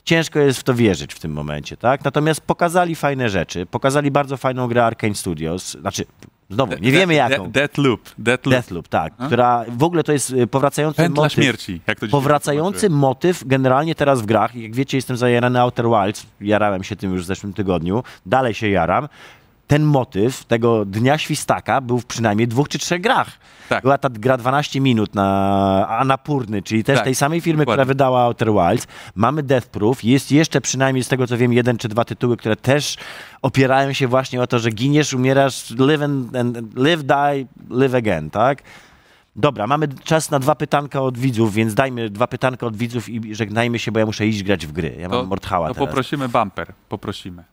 [0.05, 2.05] ciężko jest w to wierzyć w tym momencie, tak?
[2.05, 6.05] Natomiast pokazali fajne rzeczy, pokazali bardzo fajną grę Arkane Studios, znaczy
[6.51, 7.51] znowu, nie wiemy jaką.
[7.51, 8.01] Deathloop.
[8.19, 8.55] Deathloop.
[8.55, 11.33] Deathloop, tak, która w ogóle to jest y, powracający Pętla motyw.
[11.33, 14.55] śmierci, jak to Powracający motyw generalnie teraz w grach.
[14.55, 16.27] Jak wiecie, jestem zajarany Outer Wilds.
[16.41, 18.03] Jarałem się tym już w zeszłym tygodniu.
[18.27, 19.09] Dalej się jaram.
[19.67, 23.31] Ten motyw tego dnia świstaka był w przynajmniej dwóch czy trzech grach.
[23.69, 23.83] Tak.
[23.83, 27.75] Była ta gra 12 minut na Anapurny, czyli też Tak, tej samej firmy, dokładnie.
[27.75, 28.87] która wydała Outer Wilds.
[29.15, 30.05] Mamy Death Proof.
[30.05, 32.97] Jest jeszcze przynajmniej z tego co wiem jeden czy dwa tytuły, które też
[33.43, 38.31] opierają się właśnie o to, że giniesz, umierasz, live, and, and, live die, live again,
[38.31, 38.63] tak?
[39.37, 43.35] Dobra, mamy czas na dwa pytanka od widzów, więc dajmy dwa pytanka od widzów i
[43.35, 44.97] żegnajmy się, bo ja muszę iść grać w gry.
[44.99, 45.89] Ja mam Mordhała to teraz.
[45.89, 46.73] poprosimy bumper.
[46.89, 47.45] Poprosimy.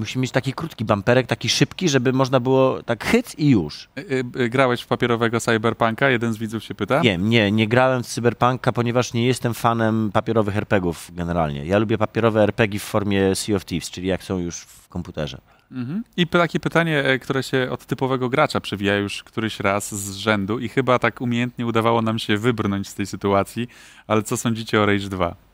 [0.00, 3.88] Musi mieć taki krótki bamperek, taki szybki, żeby można było tak chyc i już.
[3.98, 6.10] Y, y, Grałeś w papierowego Cyberpunka?
[6.10, 7.00] Jeden z widzów się pyta.
[7.00, 11.64] Nie, nie, nie grałem w Cyberpunka, ponieważ nie jestem fanem papierowych RPGów generalnie.
[11.64, 15.40] Ja lubię papierowe RPG w formie Sea of Thieves, czyli jak są już w komputerze.
[15.72, 16.04] Mhm.
[16.16, 20.58] I takie pytanie, e, które się od typowego gracza przewija już któryś raz z rzędu
[20.58, 23.68] i chyba tak umiejętnie udawało nam się wybrnąć z tej sytuacji,
[24.06, 25.49] ale co sądzicie o Rage 2?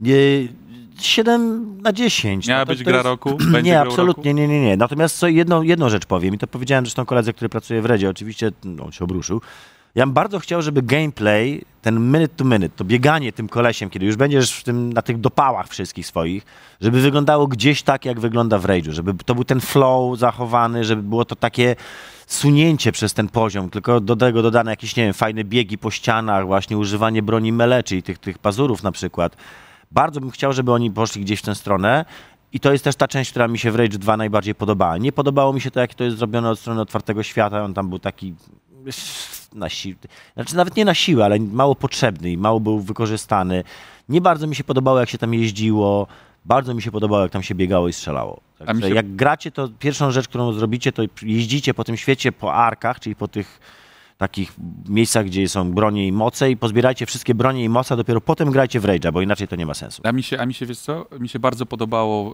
[0.00, 0.14] Nie,
[1.00, 2.46] 7 na 10.
[2.48, 3.36] Miała No to- być to gra jest- roku?
[3.52, 4.76] Będzie nie, absolutnie, nie, nie, nie.
[4.76, 8.10] Natomiast co, jedną, jedną rzecz powiem i to powiedziałem zresztą koledze, który pracuje w Redzie,
[8.10, 9.40] oczywiście no, on się obruszył.
[9.94, 14.06] Ja bym bardzo chciał, żeby gameplay, ten minute to minute, to bieganie tym kolesiem, kiedy
[14.06, 16.46] już będziesz w tym, na tych dopałach wszystkich swoich,
[16.80, 21.02] żeby wyglądało gdzieś tak, jak wygląda w Rage'u, żeby to był ten flow zachowany, żeby
[21.02, 21.76] było to takie
[22.26, 26.46] sunięcie przez ten poziom, tylko do tego dodane jakieś, nie wiem, fajne biegi po ścianach,
[26.46, 29.36] właśnie używanie broni melee, czyli tych, tych pazurów na przykład.
[29.90, 32.04] Bardzo bym chciał, żeby oni poszli gdzieś w tę stronę.
[32.52, 34.98] I to jest też ta część, która mi się w Rage 2 najbardziej podobała.
[34.98, 37.64] Nie podobało mi się to, jak to jest zrobione od strony otwartego świata.
[37.64, 38.34] On tam był taki
[39.54, 39.96] na siłę,
[40.34, 43.64] znaczy nawet nie na siłę, ale mało potrzebny i mało był wykorzystany.
[44.08, 46.06] Nie bardzo mi się podobało, jak się tam jeździło.
[46.44, 48.40] Bardzo mi się podobało, jak tam się biegało i strzelało.
[48.58, 52.54] Także się- jak gracie, to pierwszą rzecz, którą zrobicie, to jeździcie po tym świecie, po
[52.54, 53.60] arkach, czyli po tych
[54.18, 54.52] takich
[54.88, 58.50] miejscach, gdzie są bronie i moce i pozbierajcie wszystkie bronie i moce, a dopiero potem
[58.50, 60.02] grajcie w Rage'a, bo inaczej to nie ma sensu.
[60.04, 61.06] A mi się, a mi się wiesz co?
[61.20, 62.32] Mi się bardzo podobało e,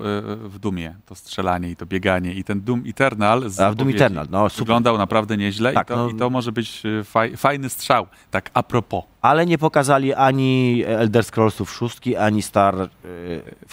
[0.49, 3.89] w Dumie to strzelanie i to bieganie i ten Doom Eternal z A w Doom
[3.91, 4.59] Eternal, no super.
[4.59, 8.07] wyglądał naprawdę nieźle Tak, i, to, no- i to może być e, faj, fajny strzał.
[8.31, 9.05] Tak a propos.
[9.23, 12.89] Ale nie pokazali ani Elder Scrollsów szóstki, ani Star, e,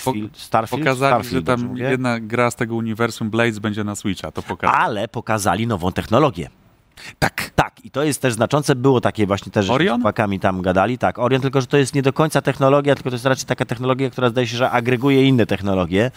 [0.03, 0.83] Po- Starfield.
[0.83, 4.31] Pokazali, Starfield, że tam jedna gra z tego uniwersum Blades będzie na Switcha.
[4.31, 4.79] To pokazali.
[4.83, 6.49] Ale pokazali nową technologię.
[7.19, 7.51] Tak.
[7.55, 8.75] Tak, i to jest też znaczące.
[8.75, 9.99] Było takie właśnie też, że Orion?
[9.99, 10.97] z chłopakami tam gadali.
[10.97, 13.65] Tak, Orion, tylko że to jest nie do końca technologia, tylko to jest raczej taka
[13.65, 16.11] technologia, która zdaje się, że agreguje inne technologie.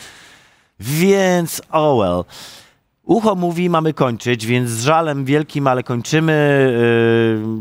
[0.80, 2.24] Więc, oh well.
[3.06, 6.72] Ucho mówi, mamy kończyć, więc z żalem wielkim, ale kończymy.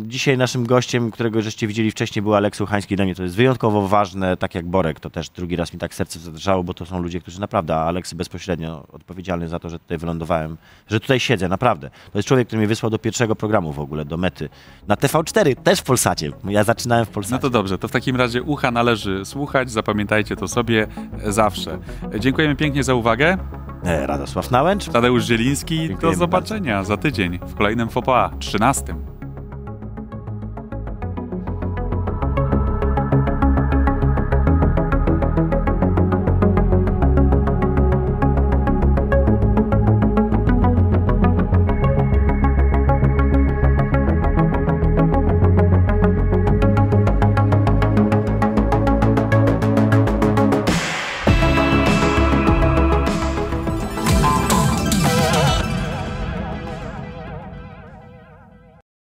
[0.01, 2.95] Yy, Dzisiaj naszym gościem, którego żeście widzieli wcześniej, był Aleks Uchański.
[2.95, 4.99] Dla mnie to jest wyjątkowo ważne, tak jak Borek.
[4.99, 7.77] To też drugi raz mi tak serce zadrżało, bo to są ludzie, którzy naprawdę, a
[7.83, 11.89] Aleks bezpośrednio odpowiedzialny za to, że tutaj wylądowałem, że tutaj siedzę, naprawdę.
[11.89, 14.49] To jest człowiek, który mnie wysłał do pierwszego programu w ogóle, do mety.
[14.87, 16.31] Na TV4, też w Polsacie.
[16.47, 17.35] Ja zaczynałem w Polsacie.
[17.35, 20.87] No to dobrze, to w takim razie ucha należy słuchać, zapamiętajcie to sobie
[21.23, 21.77] e, zawsze.
[22.15, 23.37] E, Dziękujemy pięknie za uwagę.
[23.83, 24.89] E, Radosław Nałęcz.
[24.89, 28.95] Tadeusz Zieliński, do zobaczenia za tydzień w kolejnym FOPA 13.